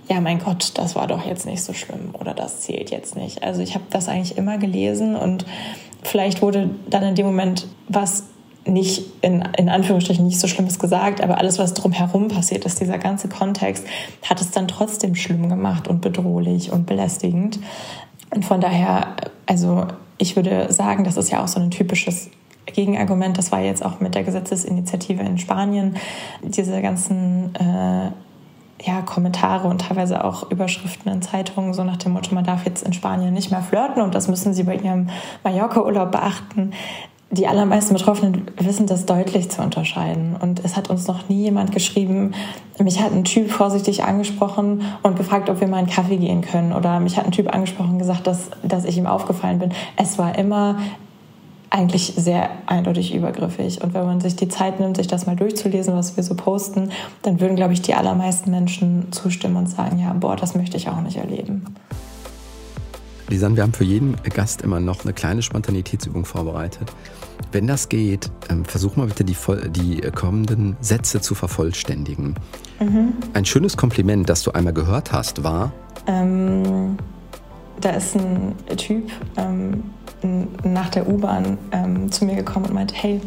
ja, 0.09 0.21
mein 0.21 0.41
Gott, 0.41 0.73
das 0.75 0.97
war 0.97 1.07
doch 1.07 1.25
jetzt 1.25 1.47
nicht 1.47 1.63
so 1.63 1.73
schlimm 1.73 2.15
oder 2.19 2.35
das 2.35 2.61
zählt 2.63 2.91
jetzt 2.91 3.17
nicht. 3.17 3.43
Also 3.43 3.63
ich 3.63 3.75
habe 3.75 3.85
das 3.91 4.09
eigentlich 4.09 4.37
immer 4.37 4.59
gelesen 4.59 5.15
und 5.15 5.45
vielleicht 6.03 6.43
wurde 6.43 6.71
dann 6.91 7.05
in 7.05 7.15
dem 7.15 7.27
Moment 7.27 7.67
was 7.89 8.25
nicht 8.65 9.05
in, 9.23 9.43
in 9.59 9.69
Anführungsstrichen 9.69 10.25
nicht 10.25 10.39
so 10.39 10.47
Schlimmes 10.47 10.79
gesagt, 10.79 11.21
aber 11.21 11.39
alles, 11.39 11.59
was 11.59 11.75
drumherum 11.75 12.29
passiert 12.29 12.65
ist, 12.65 12.81
dieser 12.81 12.99
ganze 12.99 13.29
Kontext, 13.29 13.85
hat 14.29 14.41
es 14.41 14.51
dann 14.51 14.69
trotzdem 14.69 15.15
schlimm 15.15 15.49
gemacht 15.49 15.89
und 15.89 16.01
bedrohlich 16.01 16.71
und 16.71 16.87
belästigend. 16.87 17.59
Und 18.35 18.45
von 18.45 18.61
daher, 18.61 19.17
also 19.47 19.87
ich 20.19 20.37
würde 20.37 20.73
sagen, 20.73 21.05
das 21.05 21.17
ist 21.17 21.31
ja 21.31 21.43
auch 21.43 21.49
so 21.49 21.61
ein 21.61 21.71
typisches 21.71 22.31
Gegenargument. 22.67 23.37
Das 23.37 23.53
war 23.53 23.61
jetzt 23.61 23.85
auch 23.85 24.01
mit 24.01 24.15
der 24.15 24.23
Gesetzesinitiative 24.23 25.23
in 25.23 25.39
Spanien. 25.39 25.97
Diese 26.43 26.81
ganzen 26.81 27.55
äh, 27.57 28.11
ja, 28.85 29.03
Kommentare 29.05 29.69
und 29.69 29.81
teilweise 29.83 30.25
auch 30.25 30.51
Überschriften 30.51 31.13
in 31.13 31.23
Zeitungen, 31.23 31.75
so 31.75 31.85
nach 31.85 31.97
dem 31.97 32.13
Motto, 32.13 32.35
man 32.35 32.45
darf 32.45 32.65
jetzt 32.65 32.85
in 32.85 32.93
Spanien 32.93 33.35
nicht 33.35 33.51
mehr 33.51 33.63
flirten 33.63 34.03
und 34.03 34.15
das 34.15 34.29
müssen 34.29 34.55
Sie 34.55 34.65
bei 34.65 34.77
Ihrem 34.77 35.09
Mallorca-Urlaub 35.45 36.11
beachten 36.11 36.73
die 37.33 37.47
allermeisten 37.47 37.95
Betroffenen 37.95 38.43
wissen 38.59 38.87
das 38.87 39.07
deutlich 39.07 39.51
zu 39.51 39.63
unterscheiden. 39.63 40.37
Und 40.39 40.63
es 40.65 40.77
hat 40.77 40.91
uns 40.91 41.07
noch 41.07 41.31
nie 41.31 41.45
jemand 41.45 41.73
geschrieben, 41.73 42.35
mich 42.79 43.01
hat 43.01 43.13
ein 43.13 43.25
Typ 43.25 43.51
vorsichtig 43.51 44.05
angesprochen 44.05 44.83
und 45.03 45.17
gefragt, 45.17 45.49
ob 45.49 45.61
wir 45.61 45.67
mal 45.67 45.79
einen 45.79 45.87
Kaffee 45.87 46.19
gehen 46.19 46.43
können. 46.43 46.75
Oder 46.75 47.01
mich 47.01 47.17
hat 47.17 47.25
ein 47.25 47.33
Typ 47.33 47.53
angesprochen 47.53 47.93
und 47.93 47.99
gesagt, 47.99 48.27
dass, 48.27 48.51
dass 48.63 48.85
ich 48.85 48.99
ihm 48.99 49.07
aufgefallen 49.07 49.59
bin. 49.59 49.73
Es 49.97 50.19
war 50.19 50.39
immer 50.39 50.77
eigentlich 51.71 52.13
sehr 52.19 52.51
eindeutig 52.67 53.15
übergriffig. 53.15 53.83
Und 53.83 53.95
wenn 53.95 54.05
man 54.05 54.21
sich 54.21 54.37
die 54.37 54.49
Zeit 54.49 54.79
nimmt, 54.79 54.99
sich 54.99 55.07
das 55.07 55.25
mal 55.25 55.35
durchzulesen, 55.35 55.95
was 55.95 56.19
wir 56.19 56.23
so 56.23 56.35
posten, 56.35 56.91
dann 57.23 57.41
würden, 57.41 57.57
glaube 57.57 57.73
ich, 57.73 57.81
die 57.81 57.95
allermeisten 57.95 58.51
Menschen 58.51 59.11
zustimmen 59.11 59.57
und 59.57 59.69
sagen, 59.69 59.99
ja, 59.99 60.13
boah, 60.13 60.37
das 60.37 60.55
möchte 60.55 60.77
ich 60.77 60.91
auch 60.91 61.01
nicht 61.01 61.17
erleben. 61.17 61.65
Lisanne, 63.31 63.57
wir 63.57 63.63
haben 63.63 63.73
für 63.73 63.85
jeden 63.85 64.17
Gast 64.35 64.61
immer 64.61 64.81
noch 64.81 65.05
eine 65.05 65.15
kleine 65.15 65.41
Spontanitätsübung 65.41 66.27
vorbereitet. 66.27 66.93
Wenn 67.53 67.67
das 67.67 67.91
geht, 67.91 68.31
ähm, 68.49 68.65
versuch 68.65 68.97
mal 68.97 69.07
bitte 69.07 69.25
die, 69.25 69.37
die 69.69 70.01
kommenden 70.11 70.77
Sätze 70.81 71.21
zu 71.21 71.35
vervollständigen. 71.35 72.35
Mhm. 72.81 73.13
Ein 73.35 73.45
schönes 73.45 73.77
Kompliment, 73.77 74.29
das 74.29 74.43
du 74.43 74.53
einmal 74.53 74.73
gehört 74.73 75.13
hast, 75.13 75.45
war? 75.45 75.73
Ähm, 76.07 76.97
da 77.81 77.91
ist 77.91 78.17
ein 78.17 78.55
Typ 78.77 79.11
ähm, 79.37 79.85
nach 80.65 80.89
der 80.89 81.07
U-Bahn 81.07 81.59
ähm, 81.73 82.11
zu 82.11 82.25
mir 82.25 82.37
gekommen 82.37 82.67
und 82.67 82.75
meinte, 82.75 82.95
hey, 82.95 83.21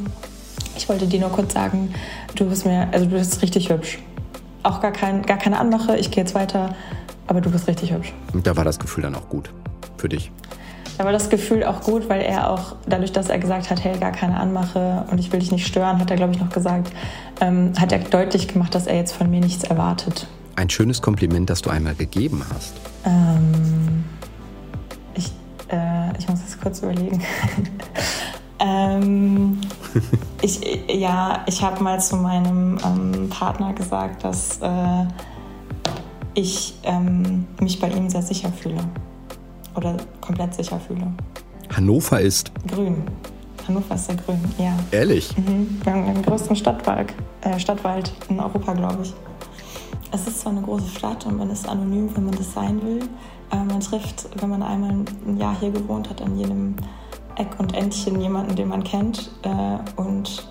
ich 0.76 0.90
wollte 0.90 1.06
dir 1.06 1.20
nur 1.20 1.30
kurz 1.30 1.54
sagen, 1.54 1.94
du 2.36 2.46
bist 2.46 2.66
mir, 2.66 2.88
also 2.92 3.06
du 3.06 3.12
bist 3.12 3.42
richtig 3.44 3.70
hübsch. 3.70 4.00
auch 4.64 4.82
gar, 4.82 4.92
kein, 4.92 5.22
gar 5.22 5.38
keine 5.38 5.60
Anmache, 5.60 5.98
ich 5.98 6.10
gehe 6.10 6.24
jetzt 6.24 6.34
weiter, 6.34 6.76
aber 7.28 7.42
du 7.42 7.52
bist 7.52 7.68
richtig 7.68 7.94
hübsch. 7.94 8.12
Und 8.34 8.48
da 8.48 8.58
war 8.58 8.66
das 8.66 8.80
Gefühl 8.80 9.04
dann 9.04 9.16
auch 9.16 9.30
gut 9.30 9.52
für 9.98 10.10
dich? 10.10 10.32
Da 10.98 11.04
war 11.04 11.12
das 11.12 11.30
Gefühl 11.30 11.64
auch 11.64 11.82
gut, 11.82 12.08
weil 12.08 12.22
er 12.22 12.50
auch, 12.50 12.76
dadurch, 12.88 13.12
dass 13.12 13.30
er 13.30 13.38
gesagt 13.38 13.70
hat, 13.70 13.84
hey, 13.84 13.98
gar 13.98 14.12
keine 14.12 14.40
Anmache 14.40 15.06
und 15.12 15.20
ich 15.20 15.32
will 15.32 15.40
dich 15.40 15.52
nicht 15.52 15.68
stören, 15.68 16.00
hat 16.00 16.10
er, 16.10 16.18
glaube 16.18 16.34
ich, 16.34 16.40
noch 16.40 16.50
gesagt, 16.50 16.92
ähm, 17.42 17.74
hat 17.80 17.92
er 17.92 18.00
deutlich 18.00 18.48
gemacht, 18.48 18.74
dass 18.74 18.88
er 18.88 18.96
jetzt 18.96 19.12
von 19.12 19.30
mir 19.30 19.42
nichts 19.42 19.66
erwartet. 19.66 20.28
Ein 20.56 20.70
schönes 20.70 21.02
Kompliment, 21.02 21.50
das 21.50 21.62
du 21.62 21.70
einmal 21.70 21.96
gegeben 21.96 22.44
hast. 22.54 22.76
Ähm, 23.06 24.06
ich, 25.16 25.32
äh, 25.70 26.18
ich 26.18 26.30
muss 26.30 26.40
das 26.46 26.60
kurz 26.62 26.80
überlegen. 26.80 27.22
ähm, 28.60 29.60
ich, 30.42 30.62
ja, 30.88 31.44
ich 31.46 31.62
habe 31.62 31.84
mal 31.84 32.00
zu 32.00 32.16
meinem 32.16 32.78
ähm, 32.86 33.30
Partner 33.30 33.74
gesagt, 33.74 34.24
dass 34.24 34.60
äh, 34.62 35.06
ich 36.36 36.76
ähm, 36.84 37.48
mich 37.60 37.82
bei 37.82 37.90
ihm 37.90 38.10
sehr 38.10 38.22
sicher 38.22 38.52
fühle. 38.52 38.80
Oder 39.76 39.98
komplett 40.22 40.54
sicher 40.54 40.80
fühle. 40.80 41.12
Hannover 41.76 42.22
ist. 42.22 42.52
Grün. 42.68 43.04
Hannover 43.68 43.96
ist 43.96 44.06
sehr 44.06 44.16
grün, 44.16 44.40
ja. 44.58 44.74
Ehrlich? 44.92 45.36
Mhm. 45.38 45.82
Wir 45.84 45.94
haben 45.94 46.06
den 46.06 46.22
größten 46.22 46.56
Stadtwald, 46.56 47.14
äh, 47.42 47.60
Stadtwald 47.60 48.12
in 48.30 48.40
Europa, 48.40 48.74
glaube 48.74 49.00
ich. 49.04 49.14
Es 50.12 50.28
ist 50.28 50.42
zwar 50.42 50.52
eine 50.52 50.62
große 50.62 50.88
Stadt 50.88 51.26
und 51.26 51.38
man 51.38 51.50
ist 51.50 51.68
anonym, 51.68 52.16
wenn 52.16 52.26
man 52.26 52.36
das 52.36 52.54
sein 52.54 52.82
will. 52.84 53.00
Aber 53.50 53.64
man 53.64 53.80
trifft, 53.80 54.30
wenn 54.40 54.50
man 54.50 54.64
einmal 54.64 54.92
ein 54.92 55.38
Jahr 55.38 55.60
hier 55.60 55.72
gewohnt 55.72 56.10
hat, 56.10 56.22
an 56.22 56.38
jedem 56.38 56.76
Eck 57.36 57.50
und 57.58 57.74
Endchen 57.76 58.22
jemanden, 58.22 58.56
den 58.56 58.68
man 58.68 58.84
kennt. 58.84 59.32
Äh, 59.42 60.00
und 60.00 60.48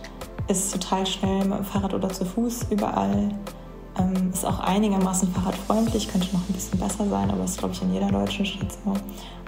ist 0.48 0.72
total 0.72 1.06
schnell 1.06 1.44
mit 1.44 1.58
dem 1.58 1.64
Fahrrad 1.64 1.94
oder 1.94 2.08
zu 2.10 2.24
Fuß 2.24 2.66
überall. 2.70 3.30
Ähm, 3.98 4.30
ist 4.32 4.44
auch 4.44 4.60
einigermaßen 4.60 5.32
fahrradfreundlich, 5.32 6.08
könnte 6.08 6.28
noch 6.32 6.48
ein 6.48 6.52
bisschen 6.52 6.78
besser 6.78 7.08
sein, 7.08 7.30
aber 7.30 7.44
ist, 7.44 7.58
glaube 7.58 7.74
ich, 7.74 7.82
in 7.82 7.92
jeder 7.92 8.08
deutschen 8.08 8.44
Stadt 8.44 8.72
so. 8.84 8.92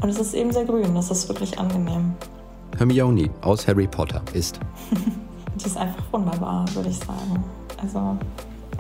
Und 0.03 0.09
es 0.09 0.19
ist 0.19 0.35
eben 0.35 0.53
sehr 0.53 0.65
grün, 0.65 0.95
das 0.95 1.11
ist 1.11 1.29
wirklich 1.29 1.59
angenehm. 1.59 2.15
Hermione 2.77 3.31
aus 3.43 3.67
Harry 3.67 3.87
Potter 3.87 4.23
ist. 4.35 4.61
die 5.61 5.67
ist 5.67 5.77
einfach 5.77 6.03
wunderbar, 6.13 6.65
würde 6.75 6.91
ich 6.91 6.99
sagen. 6.99 7.45
Also, 7.83 8.17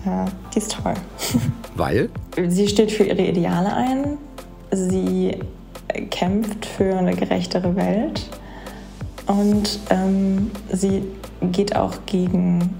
äh, 0.04 0.30
die 0.54 0.58
ist 0.58 0.72
toll. 0.72 0.94
Weil? 1.76 2.10
Sie 2.48 2.68
steht 2.68 2.92
für 2.92 3.04
ihre 3.04 3.22
Ideale 3.22 3.74
ein. 3.74 4.18
Sie 4.70 5.36
kämpft 6.10 6.66
für 6.66 6.96
eine 6.96 7.14
gerechtere 7.14 7.74
Welt. 7.76 8.28
Und 9.26 9.80
ähm, 9.90 10.50
sie 10.72 11.02
geht 11.52 11.74
auch 11.74 11.94
gegen 12.06 12.74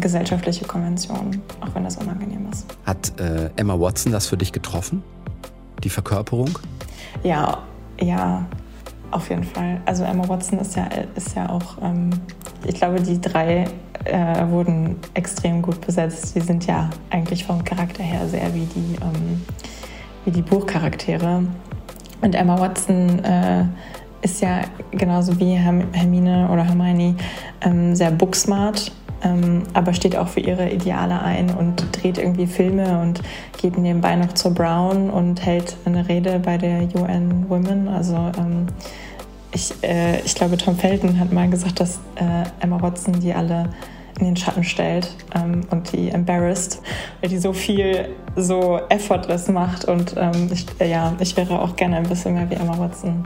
gesellschaftliche 0.00 0.64
Konventionen, 0.64 1.42
auch 1.60 1.74
wenn 1.74 1.84
das 1.84 1.96
unangenehm 1.96 2.48
ist. 2.50 2.66
Hat 2.84 3.18
äh, 3.20 3.50
Emma 3.56 3.78
Watson 3.78 4.12
das 4.12 4.26
für 4.26 4.36
dich 4.36 4.52
getroffen? 4.52 5.02
Die 5.84 5.90
Verkörperung? 5.90 6.58
Ja, 7.22 7.58
ja, 8.00 8.46
auf 9.10 9.28
jeden 9.28 9.44
Fall. 9.44 9.80
Also 9.84 10.04
Emma 10.04 10.26
Watson 10.28 10.58
ist 10.58 10.76
ja, 10.76 10.88
ist 11.14 11.36
ja 11.36 11.48
auch, 11.50 11.76
ähm, 11.82 12.10
ich 12.66 12.76
glaube, 12.76 13.00
die 13.00 13.20
drei 13.20 13.66
äh, 14.04 14.48
wurden 14.48 14.96
extrem 15.14 15.62
gut 15.62 15.80
besetzt. 15.80 16.34
Die 16.34 16.40
sind 16.40 16.66
ja 16.66 16.90
eigentlich 17.10 17.44
vom 17.44 17.62
Charakter 17.64 18.02
her 18.02 18.26
sehr 18.28 18.54
wie 18.54 18.66
die, 18.66 18.96
ähm, 19.02 19.42
wie 20.24 20.30
die 20.30 20.42
Buchcharaktere. 20.42 21.44
Und 22.20 22.34
Emma 22.34 22.58
Watson 22.58 23.18
äh, 23.24 23.64
ist 24.22 24.40
ja 24.40 24.62
genauso 24.92 25.38
wie 25.38 25.54
Hermine 25.54 26.48
oder 26.50 26.64
Hermione 26.64 27.16
ähm, 27.60 27.94
sehr 27.94 28.12
booksmart 28.12 28.92
ähm, 29.24 29.62
aber 29.74 29.94
steht 29.94 30.16
auch 30.16 30.28
für 30.28 30.40
ihre 30.40 30.70
Ideale 30.70 31.22
ein 31.22 31.50
und 31.50 31.86
dreht 31.92 32.18
irgendwie 32.18 32.46
Filme 32.46 33.00
und 33.00 33.20
geht 33.60 33.78
nebenbei 33.78 34.16
noch 34.16 34.32
zur 34.32 34.52
Brown 34.52 35.10
und 35.10 35.44
hält 35.44 35.76
eine 35.84 36.08
Rede 36.08 36.38
bei 36.38 36.58
der 36.58 36.82
UN 36.94 37.48
Women. 37.48 37.88
Also 37.88 38.16
ähm, 38.38 38.66
ich, 39.52 39.72
äh, 39.82 40.20
ich 40.20 40.34
glaube, 40.34 40.56
Tom 40.56 40.76
Felton 40.76 41.18
hat 41.18 41.32
mal 41.32 41.48
gesagt, 41.48 41.80
dass 41.80 41.96
äh, 42.16 42.44
Emma 42.60 42.80
Watson 42.80 43.20
die 43.20 43.32
alle 43.32 43.68
in 44.18 44.26
den 44.26 44.36
Schatten 44.36 44.64
stellt 44.64 45.16
ähm, 45.34 45.62
und 45.70 45.92
die 45.92 46.10
embarrassed, 46.10 46.80
weil 47.20 47.30
die 47.30 47.38
so 47.38 47.52
viel 47.52 48.08
so 48.36 48.80
effortless 48.88 49.48
macht 49.48 49.84
und 49.84 50.14
ähm, 50.16 50.48
ich, 50.52 50.66
äh, 50.78 50.90
ja, 50.90 51.14
ich 51.18 51.36
wäre 51.36 51.60
auch 51.60 51.76
gerne 51.76 51.96
ein 51.96 52.08
bisschen 52.08 52.34
mehr 52.34 52.48
wie 52.50 52.54
Emma 52.54 52.78
Watson. 52.78 53.24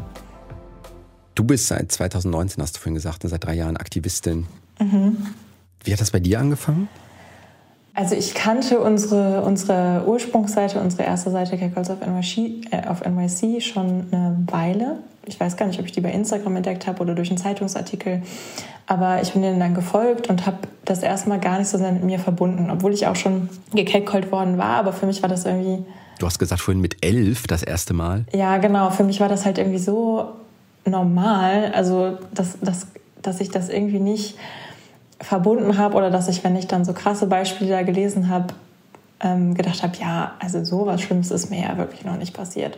Du 1.35 1.45
bist 1.45 1.67
seit 1.69 1.93
2019, 1.93 2.63
hast 2.63 2.77
du 2.77 2.81
vorhin 2.81 2.95
gesagt, 2.95 3.23
seit 3.25 3.45
drei 3.45 3.55
Jahren 3.55 3.77
Aktivistin. 3.77 4.47
Mhm. 4.81 5.19
Wie 5.87 5.93
hat 5.93 6.01
das 6.01 6.11
bei 6.11 6.21
dir 6.21 6.41
angefangen? 6.41 6.89
Also 7.95 8.15
ich 8.15 8.35
kannte 8.35 8.81
unsere, 8.81 9.41
unsere 9.43 10.05
Ursprungsseite, 10.07 10.81
unsere 10.81 11.05
erste 11.05 11.31
Seite 11.31 11.57
Catcalls 11.57 11.89
auf 11.89 12.01
NYC, 12.07 12.67
äh, 12.71 12.87
auf 12.89 13.03
NYC 13.07 13.63
schon 13.63 14.07
eine 14.11 14.37
Weile. 14.49 14.99
Ich 15.25 15.41
weiß 15.41 15.57
gar 15.57 15.67
nicht, 15.67 15.81
ob 15.81 15.87
ich 15.87 15.93
die 15.93 16.03
bei 16.03 16.13
Instagram 16.13 16.57
entdeckt 16.57 16.87
habe 16.87 17.01
oder 17.01 17.15
durch 17.15 17.31
einen 17.31 17.39
Zeitungsartikel. 17.39 18.23
Aber 18.87 19.23
ich 19.23 19.33
bin 19.33 19.43
denen 19.43 19.59
dann 19.59 19.75
gefolgt 19.75 20.29
und 20.29 20.45
habe 20.45 20.59
das 20.85 21.03
erstmal 21.03 21.41
gar 21.41 21.59
nicht 21.59 21.69
so 21.69 21.79
sehr 21.79 21.91
mit 21.91 22.05
mir 22.05 22.19
verbunden, 22.19 22.71
obwohl 22.71 22.93
ich 22.93 23.07
auch 23.07 23.17
schon 23.17 23.49
gecatcallt 23.75 24.31
worden 24.31 24.59
war. 24.59 24.77
Aber 24.77 24.93
für 24.93 25.07
mich 25.07 25.23
war 25.23 25.29
das 25.29 25.47
irgendwie... 25.47 25.85
Du 26.19 26.27
hast 26.27 26.39
gesagt 26.39 26.61
vorhin 26.61 26.81
mit 26.81 27.05
elf 27.05 27.47
das 27.47 27.63
erste 27.63 27.95
Mal. 27.95 28.25
Ja, 28.33 28.59
genau. 28.59 28.91
Für 28.91 29.05
mich 29.05 29.21
war 29.21 29.29
das 29.29 29.47
halt 29.47 29.57
irgendwie 29.57 29.79
so 29.79 30.33
normal. 30.85 31.73
Also, 31.75 32.19
dass, 32.35 32.59
dass, 32.61 32.89
dass 33.23 33.41
ich 33.41 33.51
das 33.51 33.71
irgendwie 33.71 34.01
nicht 34.01 34.37
verbunden 35.21 35.79
habe 35.79 35.97
oder 35.97 36.11
dass 36.11 36.29
ich, 36.29 36.45
wenn 36.45 36.57
ich 36.57 36.67
dann 36.67 36.85
so 36.85 36.93
krasse 36.93 37.27
Beispiele 37.27 37.71
da 37.71 37.83
gelesen 37.83 38.29
habe, 38.29 38.55
ähm, 39.21 39.55
gedacht 39.55 39.83
habe, 39.83 39.97
ja, 39.99 40.33
also 40.39 40.63
so 40.65 40.87
was 40.87 41.01
Schlimmes 41.01 41.31
ist 41.31 41.51
mir 41.51 41.63
ja 41.63 41.79
wirklich 41.79 42.05
noch 42.05 42.17
nicht 42.17 42.35
passiert. 42.35 42.77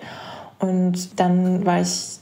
Und 0.58 1.18
dann 1.18 1.66
war 1.66 1.80
ich, 1.80 2.18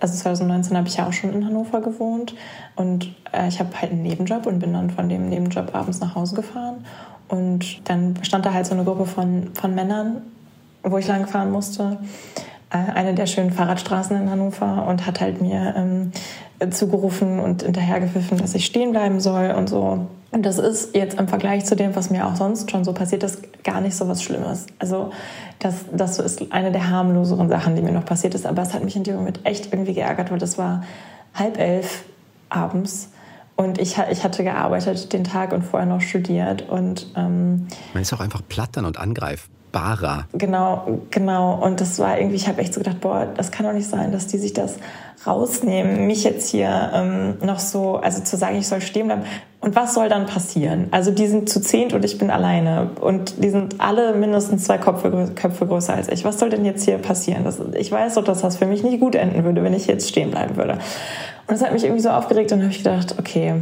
also 0.00 0.14
2019 0.14 0.76
habe 0.76 0.88
ich 0.88 0.96
ja 0.96 1.06
auch 1.06 1.12
schon 1.12 1.32
in 1.32 1.44
Hannover 1.44 1.80
gewohnt 1.80 2.34
und 2.76 3.14
äh, 3.32 3.48
ich 3.48 3.58
habe 3.58 3.70
halt 3.80 3.92
einen 3.92 4.02
Nebenjob 4.02 4.46
und 4.46 4.58
bin 4.58 4.72
dann 4.72 4.90
von 4.90 5.08
dem 5.08 5.28
Nebenjob 5.28 5.74
abends 5.74 6.00
nach 6.00 6.14
Hause 6.14 6.36
gefahren. 6.36 6.84
Und 7.28 7.88
dann 7.88 8.14
stand 8.22 8.46
da 8.46 8.52
halt 8.52 8.66
so 8.66 8.74
eine 8.74 8.84
Gruppe 8.84 9.06
von, 9.06 9.50
von 9.54 9.74
Männern, 9.74 10.22
wo 10.84 10.96
ich 10.98 11.08
lang 11.08 11.26
fahren 11.26 11.50
musste. 11.50 11.98
Äh, 12.70 12.78
eine 12.78 13.14
der 13.14 13.26
schönen 13.26 13.52
Fahrradstraßen 13.52 14.16
in 14.16 14.30
Hannover 14.30 14.86
und 14.88 15.06
hat 15.06 15.20
halt 15.20 15.40
mir 15.40 15.74
ähm, 15.76 16.12
zugerufen 16.72 17.38
und 17.38 17.62
hinterhergepfiffen, 17.62 18.38
dass 18.38 18.54
ich 18.54 18.66
stehen 18.66 18.90
bleiben 18.90 19.20
soll 19.20 19.52
und 19.52 19.68
so. 19.68 20.06
Und 20.32 20.44
das 20.44 20.58
ist 20.58 20.94
jetzt 20.94 21.18
im 21.18 21.28
Vergleich 21.28 21.64
zu 21.64 21.76
dem, 21.76 21.94
was 21.94 22.10
mir 22.10 22.26
auch 22.26 22.34
sonst 22.34 22.70
schon 22.70 22.82
so 22.82 22.92
passiert 22.92 23.22
ist, 23.22 23.62
gar 23.62 23.80
nicht 23.80 23.96
so 23.96 24.08
was 24.08 24.22
Schlimmes. 24.22 24.66
Also 24.80 25.12
das, 25.60 25.84
das 25.92 26.18
ist 26.18 26.52
eine 26.52 26.72
der 26.72 26.90
harmloseren 26.90 27.48
Sachen, 27.48 27.76
die 27.76 27.82
mir 27.82 27.92
noch 27.92 28.04
passiert 28.04 28.34
ist. 28.34 28.46
Aber 28.46 28.62
es 28.62 28.74
hat 28.74 28.82
mich 28.82 28.96
in 28.96 29.04
dem 29.04 29.16
Moment 29.16 29.40
echt 29.44 29.72
irgendwie 29.72 29.94
geärgert, 29.94 30.32
weil 30.32 30.38
das 30.38 30.58
war 30.58 30.82
halb 31.34 31.58
elf 31.58 32.04
abends. 32.48 33.10
Und 33.54 33.78
ich, 33.78 33.96
ich 34.10 34.24
hatte 34.24 34.42
gearbeitet 34.42 35.12
den 35.12 35.24
Tag 35.24 35.52
und 35.52 35.62
vorher 35.62 35.88
noch 35.88 36.00
studiert. 36.00 36.68
Und, 36.68 37.06
ähm, 37.16 37.68
Man 37.94 38.02
ist 38.02 38.12
auch 38.12 38.20
einfach 38.20 38.42
platt 38.46 38.70
dann 38.72 38.84
und 38.84 38.98
angreifbar 38.98 39.55
greifbarer. 39.76 40.26
Genau, 40.32 41.00
genau. 41.10 41.54
Und 41.62 41.80
das 41.80 41.98
war 41.98 42.18
irgendwie, 42.18 42.36
ich 42.36 42.48
habe 42.48 42.60
echt 42.60 42.74
so 42.74 42.80
gedacht, 42.80 43.00
boah, 43.00 43.26
das 43.36 43.50
kann 43.50 43.66
doch 43.66 43.72
nicht 43.72 43.88
sein, 43.88 44.12
dass 44.12 44.26
die 44.26 44.38
sich 44.38 44.52
das 44.52 44.76
rausnehmen, 45.26 46.06
mich 46.06 46.24
jetzt 46.24 46.50
hier 46.50 46.90
ähm, 46.94 47.38
noch 47.44 47.58
so, 47.58 47.96
also 47.96 48.22
zu 48.22 48.36
sagen, 48.36 48.56
ich 48.56 48.68
soll 48.68 48.80
stehen 48.80 49.06
bleiben. 49.06 49.22
Und 49.60 49.74
was 49.74 49.94
soll 49.94 50.08
dann 50.08 50.26
passieren? 50.26 50.86
Also 50.92 51.10
die 51.10 51.26
sind 51.26 51.48
zu 51.48 51.60
zehnt 51.60 51.92
und 51.92 52.04
ich 52.04 52.18
bin 52.18 52.30
alleine. 52.30 52.90
Und 53.00 53.42
die 53.42 53.50
sind 53.50 53.80
alle 53.80 54.14
mindestens 54.14 54.64
zwei 54.64 54.78
Köpfe, 54.78 55.32
Köpfe 55.34 55.66
größer 55.66 55.94
als 55.94 56.08
ich. 56.08 56.24
Was 56.24 56.38
soll 56.38 56.50
denn 56.50 56.64
jetzt 56.64 56.84
hier 56.84 56.98
passieren? 56.98 57.42
Das, 57.42 57.60
ich 57.74 57.90
weiß 57.90 58.14
doch, 58.14 58.24
dass 58.24 58.42
das 58.42 58.56
für 58.56 58.66
mich 58.66 58.84
nicht 58.84 59.00
gut 59.00 59.16
enden 59.16 59.42
würde, 59.42 59.64
wenn 59.64 59.74
ich 59.74 59.86
jetzt 59.86 60.08
stehen 60.08 60.30
bleiben 60.30 60.56
würde. 60.56 60.74
Und 60.74 60.80
das 61.48 61.62
hat 61.62 61.72
mich 61.72 61.82
irgendwie 61.82 62.02
so 62.02 62.10
aufgeregt 62.10 62.52
und 62.52 62.60
habe 62.60 62.70
ich 62.70 62.78
gedacht, 62.78 63.16
okay, 63.18 63.54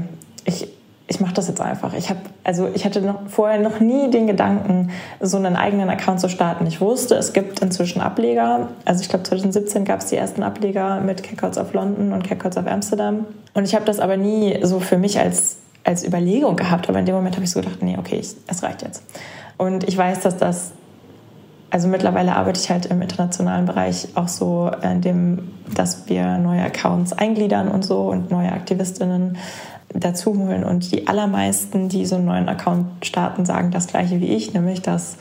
ich, 0.44 0.68
ich 1.06 1.20
mache 1.20 1.34
das 1.34 1.48
jetzt 1.48 1.60
einfach. 1.60 1.92
Ich 1.94 2.08
habe 2.08 2.20
also 2.44 2.68
ich 2.72 2.84
hatte 2.84 3.02
noch, 3.02 3.28
vorher 3.28 3.58
noch 3.58 3.80
nie 3.80 4.10
den 4.10 4.26
Gedanken, 4.26 4.90
so 5.20 5.36
einen 5.36 5.56
eigenen 5.56 5.90
Account 5.90 6.20
zu 6.20 6.28
starten. 6.28 6.66
Ich 6.66 6.80
wusste, 6.80 7.14
es 7.16 7.32
gibt 7.32 7.60
inzwischen 7.60 8.00
Ableger. 8.00 8.68
Also 8.84 9.02
ich 9.02 9.08
glaube 9.08 9.24
2017 9.24 9.84
gab 9.84 10.00
es 10.00 10.06
die 10.06 10.16
ersten 10.16 10.42
Ableger 10.42 11.00
mit 11.00 11.22
Catcalls 11.22 11.58
of 11.58 11.72
London 11.74 12.12
und 12.12 12.24
Catcalls 12.24 12.56
of 12.56 12.66
Amsterdam. 12.66 13.26
Und 13.52 13.64
ich 13.64 13.74
habe 13.74 13.84
das 13.84 14.00
aber 14.00 14.16
nie 14.16 14.58
so 14.62 14.80
für 14.80 14.96
mich 14.96 15.18
als 15.18 15.58
als 15.84 16.04
Überlegung 16.04 16.56
gehabt. 16.56 16.88
Aber 16.88 16.98
in 16.98 17.06
dem 17.06 17.14
Moment 17.14 17.36
habe 17.36 17.44
ich 17.44 17.50
so 17.50 17.60
gedacht, 17.60 17.82
nee, 17.82 17.96
okay, 17.98 18.16
ich, 18.16 18.34
es 18.46 18.62
reicht 18.62 18.82
jetzt. 18.82 19.02
Und 19.56 19.86
ich 19.86 19.96
weiß, 19.96 20.20
dass 20.20 20.36
das 20.36 20.72
also 21.74 21.88
mittlerweile 21.88 22.36
arbeite 22.36 22.60
ich 22.60 22.70
halt 22.70 22.86
im 22.86 23.02
internationalen 23.02 23.66
Bereich 23.66 24.06
auch 24.14 24.28
so, 24.28 24.70
in 24.80 25.00
dem, 25.00 25.50
dass 25.74 26.08
wir 26.08 26.38
neue 26.38 26.62
Accounts 26.62 27.12
eingliedern 27.12 27.66
und 27.66 27.84
so 27.84 28.02
und 28.02 28.30
neue 28.30 28.52
Aktivistinnen 28.52 29.38
dazu 29.92 30.38
holen. 30.38 30.62
Und 30.62 30.92
die 30.92 31.08
allermeisten, 31.08 31.88
die 31.88 32.06
so 32.06 32.14
einen 32.14 32.26
neuen 32.26 32.48
Account 32.48 33.04
starten, 33.04 33.44
sagen 33.44 33.72
das 33.72 33.88
gleiche 33.88 34.20
wie 34.20 34.36
ich, 34.36 34.54
nämlich 34.54 34.82
dass 34.82 35.16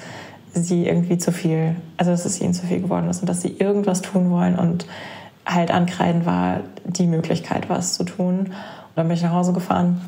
sie 0.54 0.86
irgendwie 0.86 1.18
zu 1.18 1.32
viel, 1.32 1.76
also 1.98 2.12
dass 2.12 2.24
es 2.24 2.39
ihnen 2.39 2.54
zu 2.54 2.68
viel 2.68 2.82
geworden 2.82 3.10
ist 3.10 3.22
und 3.22 3.30
dass 3.30 3.42
sie 3.42 3.56
irgendwas 3.58 4.04
tun 4.04 4.30
wollen 4.30 4.60
und 4.60 4.86
halt 5.48 5.72
ankreiden 5.72 6.28
war 6.28 6.60
die 6.86 7.08
Möglichkeit, 7.08 7.68
was 7.68 7.96
zu 7.96 8.04
tun. 8.04 8.42
Und 8.42 8.52
dann 8.94 9.08
bin 9.08 9.18
ich 9.18 9.24
nach 9.24 9.34
Hause 9.34 9.54
gefahren 9.54 10.02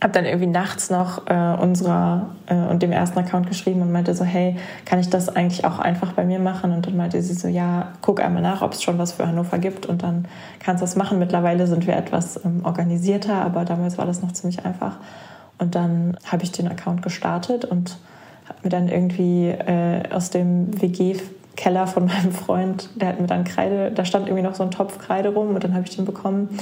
habe 0.00 0.12
dann 0.12 0.26
irgendwie 0.26 0.46
nachts 0.46 0.90
noch 0.90 1.26
äh, 1.26 1.56
unserer 1.60 2.30
äh, 2.46 2.54
und 2.54 2.82
dem 2.82 2.92
ersten 2.92 3.18
Account 3.18 3.48
geschrieben 3.48 3.82
und 3.82 3.90
meinte 3.90 4.14
so, 4.14 4.24
hey, 4.24 4.56
kann 4.84 5.00
ich 5.00 5.10
das 5.10 5.28
eigentlich 5.28 5.64
auch 5.64 5.80
einfach 5.80 6.12
bei 6.12 6.24
mir 6.24 6.38
machen? 6.38 6.72
Und 6.72 6.86
dann 6.86 6.96
meinte 6.96 7.20
sie 7.20 7.34
so, 7.34 7.48
ja, 7.48 7.88
guck 8.00 8.20
einmal 8.20 8.42
nach, 8.42 8.62
ob 8.62 8.74
es 8.74 8.82
schon 8.82 8.98
was 8.98 9.12
für 9.12 9.26
Hannover 9.26 9.58
gibt 9.58 9.86
und 9.86 10.04
dann 10.04 10.26
kannst 10.60 10.82
du 10.82 10.84
das 10.84 10.94
machen. 10.94 11.18
Mittlerweile 11.18 11.66
sind 11.66 11.86
wir 11.88 11.96
etwas 11.96 12.44
ähm, 12.44 12.60
organisierter, 12.64 13.34
aber 13.34 13.64
damals 13.64 13.98
war 13.98 14.06
das 14.06 14.22
noch 14.22 14.30
ziemlich 14.32 14.64
einfach. 14.64 14.98
Und 15.58 15.74
dann 15.74 16.16
habe 16.24 16.44
ich 16.44 16.52
den 16.52 16.68
Account 16.68 17.02
gestartet 17.02 17.64
und 17.64 17.98
habe 18.48 18.60
mir 18.62 18.70
dann 18.70 18.88
irgendwie 18.88 19.48
äh, 19.48 20.08
aus 20.12 20.30
dem 20.30 20.80
WG-Keller 20.80 21.88
von 21.88 22.06
meinem 22.06 22.30
Freund, 22.30 22.88
der 22.94 23.08
hat 23.08 23.20
mir 23.20 23.26
dann 23.26 23.42
Kreide, 23.42 23.90
da 23.90 24.04
stand 24.04 24.28
irgendwie 24.28 24.44
noch 24.44 24.54
so 24.54 24.62
ein 24.62 24.70
Topf 24.70 24.98
Kreide 24.98 25.30
rum 25.30 25.56
und 25.56 25.64
dann 25.64 25.74
habe 25.74 25.84
ich 25.88 25.96
den 25.96 26.04
bekommen 26.04 26.56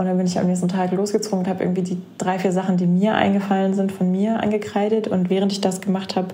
und 0.00 0.06
dann 0.06 0.16
bin 0.16 0.26
ich 0.26 0.38
am 0.38 0.46
nächsten 0.46 0.68
Tag 0.68 0.92
losgezogen 0.92 1.40
und 1.40 1.46
habe 1.46 1.62
irgendwie 1.62 1.82
die 1.82 1.98
drei, 2.16 2.38
vier 2.38 2.52
Sachen, 2.52 2.78
die 2.78 2.86
mir 2.86 3.16
eingefallen 3.16 3.74
sind, 3.74 3.92
von 3.92 4.10
mir 4.10 4.42
angekreidet. 4.42 5.08
Und 5.08 5.28
während 5.28 5.52
ich 5.52 5.60
das 5.60 5.82
gemacht 5.82 6.16
habe, 6.16 6.28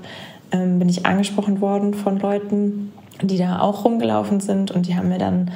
ähm, 0.53 0.79
bin 0.79 0.89
ich 0.89 1.05
angesprochen 1.05 1.61
worden 1.61 1.93
von 1.93 2.21
Leuten, 2.21 2.93
die 3.23 3.39
da 3.39 3.59
auch 3.59 3.85
rumgelaufen 3.85 4.39
sind. 4.39 4.71
Und 4.71 4.87
die 4.87 4.95
haben 4.95 5.09
mir 5.09 5.19
dann 5.19 5.51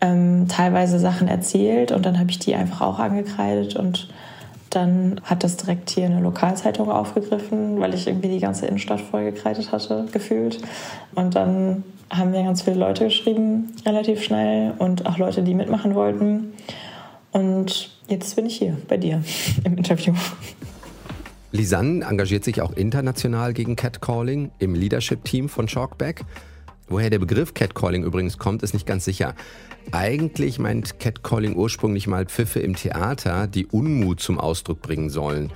ähm, 0.00 0.46
teilweise 0.48 0.98
Sachen 0.98 1.28
erzählt. 1.28 1.92
Und 1.92 2.06
dann 2.06 2.18
habe 2.18 2.30
ich 2.30 2.38
die 2.38 2.54
einfach 2.54 2.80
auch 2.80 2.98
angekreidet. 2.98 3.76
Und 3.76 4.08
dann 4.70 5.20
hat 5.22 5.44
das 5.44 5.58
direkt 5.58 5.90
hier 5.90 6.06
eine 6.06 6.20
Lokalzeitung 6.20 6.90
aufgegriffen, 6.90 7.78
weil 7.78 7.92
ich 7.92 8.06
irgendwie 8.06 8.28
die 8.28 8.40
ganze 8.40 8.64
Innenstadt 8.64 9.02
vollgekreidet 9.02 9.72
hatte, 9.72 10.06
gefühlt. 10.10 10.62
Und 11.14 11.34
dann 11.34 11.84
haben 12.08 12.30
mir 12.30 12.44
ganz 12.44 12.62
viele 12.62 12.76
Leute 12.76 13.04
geschrieben, 13.04 13.74
relativ 13.84 14.22
schnell. 14.22 14.72
Und 14.78 15.04
auch 15.04 15.18
Leute, 15.18 15.42
die 15.42 15.52
mitmachen 15.52 15.94
wollten. 15.94 16.54
Und 17.32 17.90
jetzt 18.08 18.36
bin 18.36 18.46
ich 18.46 18.56
hier 18.56 18.76
bei 18.88 18.96
dir 18.96 19.22
im 19.64 19.76
Interview. 19.76 20.14
Lisanne 21.50 22.04
engagiert 22.04 22.44
sich 22.44 22.62
auch 22.62 22.72
international 22.72 23.52
gegen 23.52 23.76
Catcalling 23.76 24.52
im 24.58 24.74
Leadership-Team 24.74 25.48
von 25.48 25.66
Chalkback. 25.66 26.22
Woher 26.88 27.10
der 27.10 27.18
Begriff 27.18 27.54
Catcalling 27.54 28.04
übrigens 28.04 28.38
kommt, 28.38 28.62
ist 28.62 28.74
nicht 28.74 28.86
ganz 28.86 29.04
sicher. 29.04 29.34
Eigentlich 29.92 30.58
meint 30.58 30.98
Catcalling 30.98 31.56
ursprünglich 31.56 32.06
mal 32.06 32.26
Pfiffe 32.26 32.60
im 32.60 32.76
Theater, 32.76 33.46
die 33.46 33.66
Unmut 33.66 34.20
zum 34.20 34.38
Ausdruck 34.38 34.82
bringen 34.82 35.10
sollen. 35.10 35.52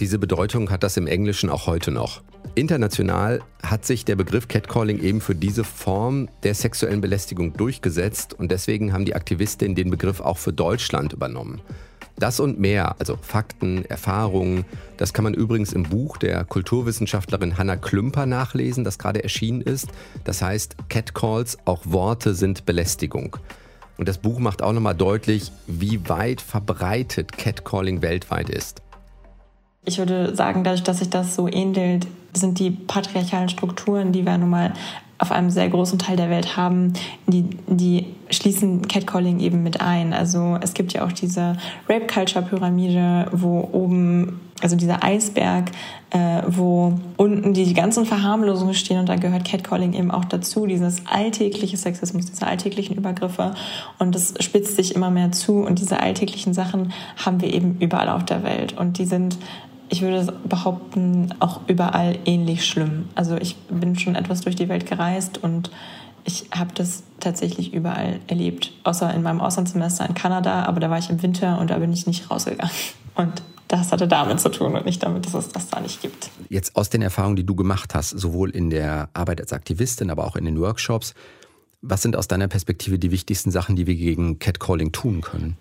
Diese 0.00 0.18
Bedeutung 0.18 0.70
hat 0.70 0.82
das 0.82 0.96
im 0.96 1.06
Englischen 1.06 1.50
auch 1.50 1.66
heute 1.66 1.90
noch. 1.90 2.22
International 2.54 3.40
hat 3.62 3.84
sich 3.84 4.04
der 4.04 4.16
Begriff 4.16 4.48
Catcalling 4.48 5.00
eben 5.00 5.20
für 5.20 5.34
diese 5.34 5.62
Form 5.64 6.28
der 6.42 6.54
sexuellen 6.54 7.00
Belästigung 7.00 7.52
durchgesetzt 7.52 8.34
und 8.34 8.50
deswegen 8.50 8.92
haben 8.92 9.04
die 9.04 9.14
Aktivistinnen 9.14 9.74
den 9.74 9.90
Begriff 9.90 10.20
auch 10.20 10.38
für 10.38 10.52
Deutschland 10.52 11.12
übernommen. 11.12 11.60
Das 12.18 12.40
und 12.40 12.58
mehr, 12.58 12.96
also 12.98 13.16
Fakten, 13.22 13.84
Erfahrungen, 13.84 14.64
das 14.96 15.12
kann 15.12 15.22
man 15.22 15.34
übrigens 15.34 15.72
im 15.72 15.84
Buch 15.84 16.16
der 16.16 16.44
Kulturwissenschaftlerin 16.44 17.58
Hanna 17.58 17.76
Klümper 17.76 18.26
nachlesen, 18.26 18.82
das 18.82 18.98
gerade 18.98 19.22
erschienen 19.22 19.60
ist. 19.60 19.86
Das 20.24 20.42
heißt, 20.42 20.74
Catcalls, 20.88 21.58
auch 21.64 21.82
Worte 21.84 22.34
sind 22.34 22.66
Belästigung. 22.66 23.36
Und 23.98 24.08
das 24.08 24.18
Buch 24.18 24.40
macht 24.40 24.62
auch 24.62 24.72
nochmal 24.72 24.96
deutlich, 24.96 25.52
wie 25.68 26.08
weit 26.08 26.40
verbreitet 26.40 27.38
Catcalling 27.38 28.02
weltweit 28.02 28.50
ist. 28.50 28.82
Ich 29.84 29.98
würde 29.98 30.34
sagen, 30.34 30.64
dadurch, 30.64 30.82
dass 30.82 30.98
sich 30.98 31.10
das 31.10 31.36
so 31.36 31.48
ähnelt, 31.48 32.08
sind 32.32 32.58
die 32.58 32.70
patriarchalen 32.70 33.48
Strukturen, 33.48 34.12
die 34.12 34.24
wir 34.24 34.38
nun 34.38 34.50
mal 34.50 34.72
auf 35.18 35.32
einem 35.32 35.50
sehr 35.50 35.68
großen 35.68 35.98
Teil 35.98 36.16
der 36.16 36.30
Welt 36.30 36.56
haben, 36.56 36.92
die, 37.26 37.44
die 37.66 38.06
schließen 38.30 38.86
Catcalling 38.86 39.40
eben 39.40 39.62
mit 39.64 39.80
ein. 39.80 40.12
Also 40.12 40.58
es 40.60 40.74
gibt 40.74 40.92
ja 40.92 41.04
auch 41.04 41.12
diese 41.12 41.56
Rape-Culture-Pyramide, 41.88 43.26
wo 43.32 43.68
oben, 43.72 44.40
also 44.62 44.76
dieser 44.76 45.02
Eisberg, 45.02 45.72
äh, 46.10 46.42
wo 46.46 46.94
unten 47.16 47.52
die 47.52 47.74
ganzen 47.74 48.06
Verharmlosungen 48.06 48.74
stehen 48.74 49.00
und 49.00 49.08
da 49.08 49.16
gehört 49.16 49.44
Catcalling 49.44 49.92
eben 49.92 50.12
auch 50.12 50.24
dazu, 50.24 50.66
dieses 50.66 51.02
alltägliche 51.06 51.76
Sexismus, 51.76 52.26
diese 52.26 52.46
alltäglichen 52.46 52.96
Übergriffe. 52.96 53.54
Und 53.98 54.14
das 54.14 54.34
spitzt 54.38 54.76
sich 54.76 54.94
immer 54.94 55.10
mehr 55.10 55.32
zu. 55.32 55.64
Und 55.64 55.80
diese 55.80 55.98
alltäglichen 55.98 56.54
Sachen 56.54 56.92
haben 57.16 57.40
wir 57.40 57.52
eben 57.52 57.76
überall 57.80 58.08
auf 58.08 58.24
der 58.24 58.44
Welt. 58.44 58.78
Und 58.78 58.98
die 58.98 59.04
sind 59.04 59.36
ich 59.88 60.02
würde 60.02 60.32
behaupten, 60.48 61.34
auch 61.40 61.60
überall 61.66 62.18
ähnlich 62.24 62.66
schlimm. 62.66 63.08
Also 63.14 63.36
ich 63.36 63.56
bin 63.68 63.98
schon 63.98 64.14
etwas 64.14 64.42
durch 64.42 64.56
die 64.56 64.68
Welt 64.68 64.86
gereist 64.86 65.38
und 65.38 65.70
ich 66.24 66.46
habe 66.50 66.74
das 66.74 67.04
tatsächlich 67.20 67.72
überall 67.72 68.20
erlebt, 68.26 68.72
außer 68.84 69.12
in 69.14 69.22
meinem 69.22 69.40
Auslandssemester 69.40 70.06
in 70.06 70.14
Kanada, 70.14 70.64
aber 70.64 70.78
da 70.78 70.90
war 70.90 70.98
ich 70.98 71.08
im 71.08 71.22
Winter 71.22 71.58
und 71.58 71.70
da 71.70 71.78
bin 71.78 71.92
ich 71.92 72.06
nicht 72.06 72.30
rausgegangen. 72.30 72.70
Und 73.14 73.42
das 73.68 73.92
hatte 73.92 74.08
damit 74.08 74.40
zu 74.40 74.50
tun 74.50 74.74
und 74.74 74.84
nicht 74.84 75.02
damit, 75.02 75.26
dass 75.26 75.34
es 75.34 75.48
das 75.48 75.68
da 75.68 75.80
nicht 75.80 76.00
gibt. 76.02 76.30
Jetzt 76.48 76.76
aus 76.76 76.90
den 76.90 77.02
Erfahrungen, 77.02 77.36
die 77.36 77.44
du 77.44 77.54
gemacht 77.54 77.94
hast, 77.94 78.10
sowohl 78.10 78.50
in 78.50 78.70
der 78.70 79.08
Arbeit 79.14 79.40
als 79.40 79.52
Aktivistin, 79.52 80.10
aber 80.10 80.26
auch 80.26 80.36
in 80.36 80.44
den 80.44 80.58
Workshops, 80.60 81.14
was 81.80 82.02
sind 82.02 82.16
aus 82.16 82.28
deiner 82.28 82.48
Perspektive 82.48 82.98
die 82.98 83.10
wichtigsten 83.10 83.50
Sachen, 83.50 83.76
die 83.76 83.86
wir 83.86 83.94
gegen 83.94 84.38
Catcalling 84.38 84.92
tun 84.92 85.20
können? 85.20 85.56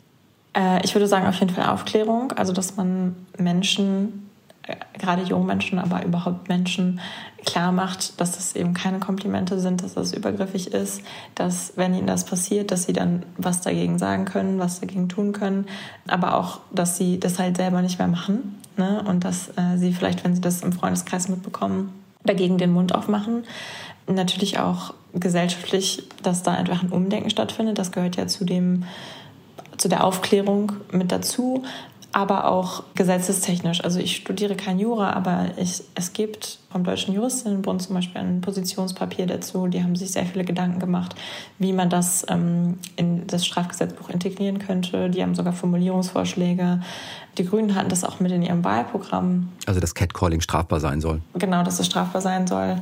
Äh, 0.57 0.83
ich 0.83 0.95
würde 0.95 1.07
sagen, 1.07 1.27
auf 1.27 1.39
jeden 1.39 1.53
Fall 1.53 1.69
Aufklärung. 1.69 2.31
Also, 2.33 2.51
dass 2.51 2.75
man 2.75 3.15
Menschen, 3.37 4.29
äh, 4.63 4.75
gerade 4.97 5.21
junge 5.23 5.45
Menschen, 5.45 5.79
aber 5.79 6.03
überhaupt 6.03 6.49
Menschen, 6.49 6.99
klar 7.45 7.71
macht, 7.71 8.19
dass 8.19 8.33
das 8.33 8.55
eben 8.55 8.73
keine 8.73 8.99
Komplimente 8.99 9.59
sind, 9.59 9.83
dass 9.83 9.93
das 9.93 10.13
übergriffig 10.13 10.73
ist, 10.73 11.01
dass, 11.35 11.73
wenn 11.75 11.93
ihnen 11.93 12.07
das 12.07 12.25
passiert, 12.25 12.71
dass 12.71 12.83
sie 12.83 12.93
dann 12.93 13.23
was 13.37 13.61
dagegen 13.61 13.99
sagen 13.99 14.25
können, 14.25 14.59
was 14.59 14.81
dagegen 14.81 15.07
tun 15.07 15.31
können, 15.31 15.65
aber 16.07 16.35
auch, 16.35 16.59
dass 16.71 16.97
sie 16.97 17.19
das 17.19 17.39
halt 17.39 17.55
selber 17.55 17.81
nicht 17.81 17.99
mehr 17.99 18.09
machen 18.09 18.59
ne? 18.75 19.01
und 19.07 19.23
dass 19.23 19.49
äh, 19.49 19.77
sie 19.77 19.93
vielleicht, 19.93 20.25
wenn 20.25 20.35
sie 20.35 20.41
das 20.41 20.61
im 20.61 20.73
Freundeskreis 20.73 21.29
mitbekommen, 21.29 21.93
dagegen 22.25 22.57
den 22.57 22.73
Mund 22.73 22.93
aufmachen. 22.93 23.43
Natürlich 24.07 24.59
auch 24.59 24.93
gesellschaftlich, 25.13 26.03
dass 26.23 26.43
da 26.43 26.53
einfach 26.53 26.83
ein 26.83 26.89
Umdenken 26.89 27.29
stattfindet. 27.29 27.77
Das 27.77 27.93
gehört 27.93 28.17
ja 28.17 28.27
zu 28.27 28.43
dem 28.43 28.83
zu 29.77 29.87
der 29.87 30.03
Aufklärung 30.03 30.73
mit 30.91 31.11
dazu, 31.11 31.63
aber 32.13 32.45
auch 32.45 32.83
gesetzestechnisch. 32.95 33.83
Also 33.83 33.99
ich 33.99 34.15
studiere 34.15 34.55
kein 34.55 34.79
Jura, 34.79 35.11
aber 35.11 35.49
ich, 35.57 35.83
es 35.93 36.13
gibt 36.13 36.57
vom 36.71 36.83
Deutschen 36.83 37.13
Juristinnenbund 37.13 37.81
zum 37.81 37.95
Beispiel 37.95 38.21
ein 38.21 38.41
Positionspapier 38.41 39.27
dazu. 39.27 39.67
Die 39.67 39.83
haben 39.83 39.95
sich 39.95 40.13
sehr 40.13 40.25
viele 40.25 40.43
Gedanken 40.43 40.79
gemacht, 40.79 41.15
wie 41.59 41.73
man 41.73 41.89
das 41.89 42.25
ähm, 42.29 42.79
in 42.95 43.27
das 43.27 43.45
Strafgesetzbuch 43.45 44.09
integrieren 44.09 44.59
könnte. 44.59 45.09
Die 45.09 45.21
haben 45.21 45.35
sogar 45.35 45.53
Formulierungsvorschläge. 45.53 46.81
Die 47.37 47.45
Grünen 47.45 47.75
hatten 47.75 47.89
das 47.89 48.03
auch 48.03 48.19
mit 48.19 48.31
in 48.31 48.41
ihrem 48.41 48.63
Wahlprogramm. 48.63 49.49
Also 49.67 49.79
dass 49.79 49.93
Catcalling 49.93 50.41
strafbar 50.41 50.79
sein 50.79 51.01
soll. 51.01 51.21
Genau, 51.35 51.63
dass 51.63 51.79
es 51.79 51.85
strafbar 51.85 52.21
sein 52.21 52.47
soll. 52.47 52.77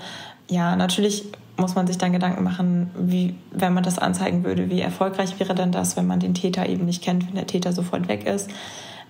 Ja, 0.47 0.75
natürlich 0.75 1.25
muss 1.57 1.75
man 1.75 1.87
sich 1.87 1.97
dann 1.97 2.11
Gedanken 2.11 2.43
machen, 2.43 2.89
wie, 2.97 3.35
wenn 3.51 3.73
man 3.73 3.83
das 3.83 3.97
anzeigen 3.97 4.43
würde, 4.43 4.69
wie 4.69 4.81
erfolgreich 4.81 5.39
wäre 5.39 5.55
denn 5.55 5.71
das, 5.71 5.95
wenn 5.95 6.07
man 6.07 6.19
den 6.19 6.33
Täter 6.33 6.67
eben 6.67 6.85
nicht 6.85 7.03
kennt, 7.03 7.27
wenn 7.27 7.35
der 7.35 7.47
Täter 7.47 7.71
sofort 7.71 8.07
weg 8.07 8.25
ist. 8.25 8.49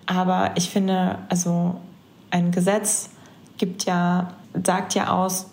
Aber 0.05 0.51
ich 0.55 0.69
finde, 0.69 1.17
also 1.29 1.75
ein 2.29 2.51
Gesetz 2.51 3.09
gibt 3.57 3.85
ja, 3.85 4.33
sagt 4.63 4.93
ja 4.93 5.09
aus, 5.13 5.47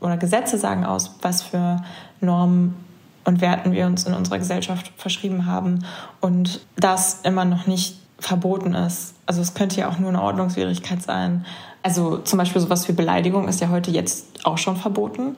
oder 0.00 0.18
Gesetze 0.18 0.58
sagen 0.58 0.84
aus, 0.84 1.16
was 1.22 1.42
für 1.42 1.82
Normen 2.20 2.76
und 3.24 3.40
Werten 3.40 3.72
wir 3.72 3.86
uns 3.86 4.04
in 4.04 4.12
unserer 4.12 4.38
Gesellschaft 4.38 4.92
verschrieben 4.96 5.46
haben 5.46 5.84
und 6.20 6.60
das 6.76 7.20
immer 7.22 7.46
noch 7.46 7.66
nicht 7.66 7.98
verboten 8.18 8.74
ist. 8.74 9.14
Also 9.26 9.40
es 9.40 9.54
könnte 9.54 9.80
ja 9.80 9.88
auch 9.88 9.98
nur 9.98 10.10
eine 10.10 10.22
Ordnungswidrigkeit 10.22 11.02
sein. 11.02 11.46
Also 11.84 12.16
zum 12.16 12.38
Beispiel 12.38 12.62
sowas 12.62 12.88
wie 12.88 12.92
Beleidigung 12.92 13.46
ist 13.46 13.60
ja 13.60 13.68
heute 13.68 13.90
jetzt 13.90 14.46
auch 14.46 14.56
schon 14.56 14.74
verboten. 14.76 15.36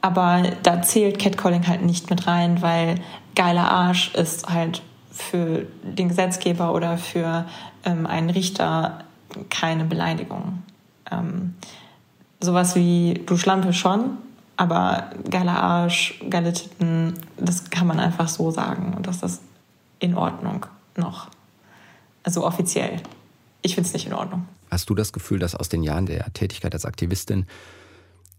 Aber 0.00 0.44
da 0.62 0.80
zählt 0.80 1.18
Catcalling 1.18 1.66
halt 1.66 1.82
nicht 1.82 2.08
mit 2.08 2.28
rein, 2.28 2.62
weil 2.62 3.00
geiler 3.34 3.68
Arsch 3.68 4.14
ist 4.14 4.48
halt 4.48 4.80
für 5.10 5.66
den 5.82 6.08
Gesetzgeber 6.08 6.72
oder 6.72 6.98
für 6.98 7.46
ähm, 7.84 8.06
einen 8.06 8.30
Richter 8.30 9.00
keine 9.50 9.84
Beleidigung. 9.84 10.62
Ähm, 11.10 11.54
sowas 12.40 12.76
wie 12.76 13.20
du 13.26 13.36
Schlampe 13.36 13.72
schon, 13.72 14.18
aber 14.56 15.10
geiler 15.28 15.60
Arsch, 15.60 16.22
geile 16.30 16.52
Titten, 16.52 17.14
das 17.36 17.70
kann 17.70 17.88
man 17.88 17.98
einfach 17.98 18.28
so 18.28 18.52
sagen 18.52 18.94
und 18.96 19.08
das 19.08 19.24
ist 19.24 19.42
in 19.98 20.16
Ordnung 20.16 20.64
noch. 20.96 21.26
Also 22.22 22.46
offiziell. 22.46 23.02
Ich 23.62 23.74
finde 23.74 23.88
es 23.88 23.94
nicht 23.94 24.06
in 24.06 24.14
Ordnung. 24.14 24.46
Hast 24.70 24.90
du 24.90 24.94
das 24.94 25.12
Gefühl, 25.12 25.38
dass 25.38 25.54
aus 25.54 25.68
den 25.68 25.82
Jahren 25.82 26.06
der 26.06 26.32
Tätigkeit 26.32 26.74
als 26.74 26.84
Aktivistin 26.84 27.46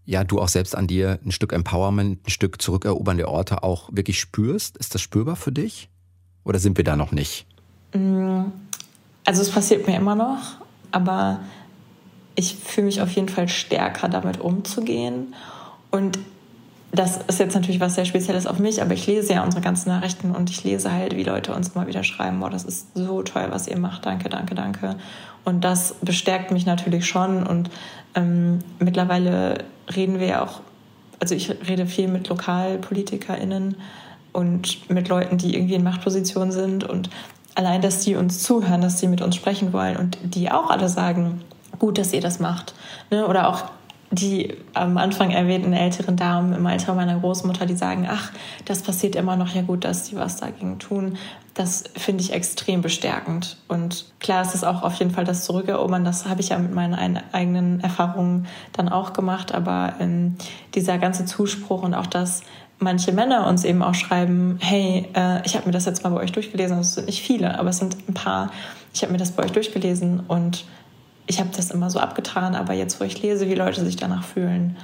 ja, 0.04 0.24
du 0.24 0.40
auch 0.40 0.48
selbst 0.48 0.74
an 0.74 0.86
dir 0.86 1.18
ein 1.24 1.30
Stück 1.30 1.52
Empowerment, 1.52 2.26
ein 2.26 2.30
Stück 2.30 2.60
Zurückerobern 2.60 3.16
der 3.16 3.28
Orte 3.28 3.62
auch 3.62 3.90
wirklich 3.92 4.18
spürst? 4.18 4.76
Ist 4.76 4.94
das 4.94 5.00
spürbar 5.00 5.36
für 5.36 5.52
dich? 5.52 5.88
Oder 6.44 6.58
sind 6.58 6.76
wir 6.76 6.84
da 6.84 6.96
noch 6.96 7.12
nicht? 7.12 7.46
Mm, 7.94 8.44
also 9.24 9.42
es 9.42 9.50
passiert 9.50 9.86
mir 9.86 9.96
immer 9.96 10.14
noch, 10.14 10.56
aber 10.90 11.40
ich 12.34 12.56
fühle 12.56 12.86
mich 12.86 13.00
auf 13.00 13.10
jeden 13.12 13.28
Fall 13.28 13.48
stärker 13.48 14.08
damit 14.08 14.40
umzugehen. 14.40 15.34
Und 15.90 16.18
das 16.92 17.18
ist 17.18 17.38
jetzt 17.38 17.54
natürlich 17.54 17.80
was 17.80 17.94
sehr 17.94 18.04
Spezielles 18.04 18.46
auf 18.46 18.58
mich, 18.58 18.82
aber 18.82 18.94
ich 18.94 19.06
lese 19.06 19.34
ja 19.34 19.44
unsere 19.44 19.62
ganzen 19.62 19.90
Nachrichten 19.90 20.32
und 20.32 20.50
ich 20.50 20.64
lese 20.64 20.92
halt, 20.92 21.14
wie 21.16 21.22
Leute 21.22 21.54
uns 21.54 21.68
immer 21.68 21.86
wieder 21.86 22.02
schreiben, 22.02 22.40
boah, 22.40 22.50
das 22.50 22.64
ist 22.64 22.88
so 22.94 23.22
toll, 23.22 23.46
was 23.50 23.68
ihr 23.68 23.78
macht, 23.78 24.06
danke, 24.06 24.28
danke, 24.28 24.54
danke. 24.54 24.96
Und 25.44 25.62
das 25.62 25.94
bestärkt 26.02 26.50
mich 26.50 26.66
natürlich 26.66 27.06
schon 27.06 27.46
und 27.46 27.70
ähm, 28.14 28.58
mittlerweile 28.80 29.64
reden 29.94 30.18
wir 30.18 30.26
ja 30.26 30.42
auch, 30.42 30.60
also 31.20 31.34
ich 31.34 31.50
rede 31.68 31.86
viel 31.86 32.08
mit 32.08 32.28
LokalpolitikerInnen 32.28 33.76
und 34.32 34.90
mit 34.90 35.08
Leuten, 35.08 35.38
die 35.38 35.54
irgendwie 35.54 35.74
in 35.74 35.84
Machtpositionen 35.84 36.52
sind 36.52 36.84
und 36.84 37.08
allein, 37.54 37.82
dass 37.82 38.00
die 38.00 38.16
uns 38.16 38.42
zuhören, 38.42 38.80
dass 38.80 38.98
sie 38.98 39.06
mit 39.06 39.20
uns 39.22 39.36
sprechen 39.36 39.72
wollen 39.72 39.96
und 39.96 40.18
die 40.22 40.50
auch 40.50 40.70
alle 40.70 40.88
sagen, 40.88 41.42
gut, 41.78 41.98
dass 41.98 42.12
ihr 42.12 42.20
das 42.20 42.40
macht. 42.40 42.74
Ne? 43.10 43.26
Oder 43.26 43.48
auch 43.48 43.64
die 44.12 44.56
am 44.74 44.96
Anfang 44.98 45.30
erwähnten 45.30 45.72
älteren 45.72 46.16
Damen 46.16 46.52
im 46.52 46.66
Alter 46.66 46.94
meiner 46.94 47.20
Großmutter, 47.20 47.64
die 47.66 47.76
sagen, 47.76 48.08
ach, 48.10 48.32
das 48.64 48.82
passiert 48.82 49.14
immer 49.14 49.36
noch, 49.36 49.54
ja 49.54 49.62
gut, 49.62 49.84
dass 49.84 50.06
sie 50.06 50.16
was 50.16 50.36
dagegen 50.36 50.80
tun. 50.80 51.16
Das 51.54 51.84
finde 51.96 52.24
ich 52.24 52.32
extrem 52.32 52.82
bestärkend. 52.82 53.56
Und 53.68 54.06
klar 54.18 54.42
ist 54.42 54.54
es 54.54 54.64
auch 54.64 54.82
auf 54.82 54.94
jeden 54.94 55.12
Fall 55.12 55.24
das 55.24 55.44
Zurückerobern, 55.44 56.04
das 56.04 56.26
habe 56.26 56.40
ich 56.40 56.48
ja 56.48 56.58
mit 56.58 56.74
meinen 56.74 57.20
eigenen 57.32 57.80
Erfahrungen 57.80 58.46
dann 58.72 58.88
auch 58.88 59.12
gemacht, 59.12 59.54
aber 59.54 59.94
ähm, 60.00 60.36
dieser 60.74 60.98
ganze 60.98 61.24
Zuspruch 61.24 61.82
und 61.82 61.94
auch 61.94 62.06
das, 62.06 62.42
manche 62.80 63.12
Männer 63.12 63.46
uns 63.46 63.64
eben 63.64 63.82
auch 63.82 63.94
schreiben, 63.94 64.58
hey, 64.60 65.08
äh, 65.14 65.44
ich 65.44 65.54
habe 65.54 65.66
mir 65.66 65.72
das 65.72 65.84
jetzt 65.84 66.02
mal 66.02 66.10
bei 66.10 66.20
euch 66.20 66.32
durchgelesen, 66.32 66.78
es 66.78 66.94
sind 66.94 67.06
nicht 67.06 67.22
viele, 67.22 67.58
aber 67.58 67.70
es 67.70 67.78
sind 67.78 67.96
ein 68.08 68.14
paar, 68.14 68.50
ich 68.92 69.02
habe 69.02 69.12
mir 69.12 69.18
das 69.18 69.32
bei 69.32 69.44
euch 69.44 69.52
durchgelesen 69.52 70.20
und 70.26 70.64
ich 71.30 71.38
habe 71.38 71.50
das 71.56 71.70
immer 71.70 71.90
so 71.90 72.00
abgetan, 72.00 72.56
aber 72.56 72.74
jetzt, 72.74 73.00
wo 73.00 73.04
ich 73.04 73.22
lese, 73.22 73.48
wie 73.48 73.54
Leute 73.54 73.84
sich 73.84 73.94
danach 73.94 74.24
fühlen, 74.24 74.76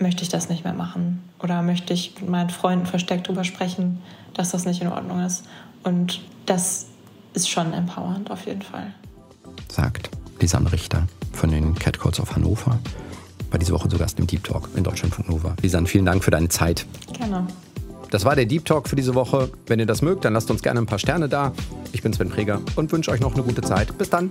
möchte 0.00 0.24
ich 0.24 0.28
das 0.28 0.48
nicht 0.48 0.64
mehr 0.64 0.74
machen. 0.74 1.22
Oder 1.40 1.62
möchte 1.62 1.94
ich 1.94 2.20
mit 2.20 2.28
meinen 2.28 2.50
Freunden 2.50 2.84
versteckt 2.84 3.28
darüber 3.28 3.44
sprechen, 3.44 4.02
dass 4.34 4.50
das 4.50 4.64
nicht 4.64 4.82
in 4.82 4.88
Ordnung 4.88 5.24
ist. 5.24 5.44
Und 5.84 6.20
das 6.46 6.86
ist 7.32 7.48
schon 7.48 7.72
empowernd 7.72 8.28
auf 8.32 8.44
jeden 8.46 8.62
Fall. 8.62 8.92
Sagt 9.68 10.10
Lisanne 10.40 10.72
Richter 10.72 11.06
von 11.32 11.52
den 11.52 11.76
Catcalls 11.76 12.18
of 12.18 12.34
Hannover. 12.34 12.76
War 13.50 13.58
diese 13.60 13.72
Woche 13.72 13.88
zu 13.88 13.98
Gast 13.98 14.18
im 14.18 14.26
Deep 14.26 14.42
Talk 14.42 14.68
in 14.74 14.82
Deutschland 14.82 15.28
Nova. 15.28 15.54
Lisanne, 15.62 15.86
vielen 15.86 16.06
Dank 16.06 16.24
für 16.24 16.32
deine 16.32 16.48
Zeit. 16.48 16.86
Gerne. 17.12 17.46
Das 18.10 18.24
war 18.24 18.34
der 18.34 18.46
Deep 18.46 18.64
Talk 18.64 18.88
für 18.88 18.96
diese 18.96 19.14
Woche. 19.14 19.48
Wenn 19.68 19.78
ihr 19.78 19.86
das 19.86 20.02
mögt, 20.02 20.24
dann 20.24 20.32
lasst 20.32 20.50
uns 20.50 20.60
gerne 20.60 20.80
ein 20.80 20.86
paar 20.86 20.98
Sterne 20.98 21.28
da. 21.28 21.52
Ich 21.92 22.02
bin 22.02 22.12
Sven 22.12 22.30
Preger 22.30 22.62
und 22.74 22.90
wünsche 22.90 23.12
euch 23.12 23.20
noch 23.20 23.34
eine 23.34 23.44
gute 23.44 23.62
Zeit. 23.62 23.96
Bis 23.96 24.10
dann. 24.10 24.30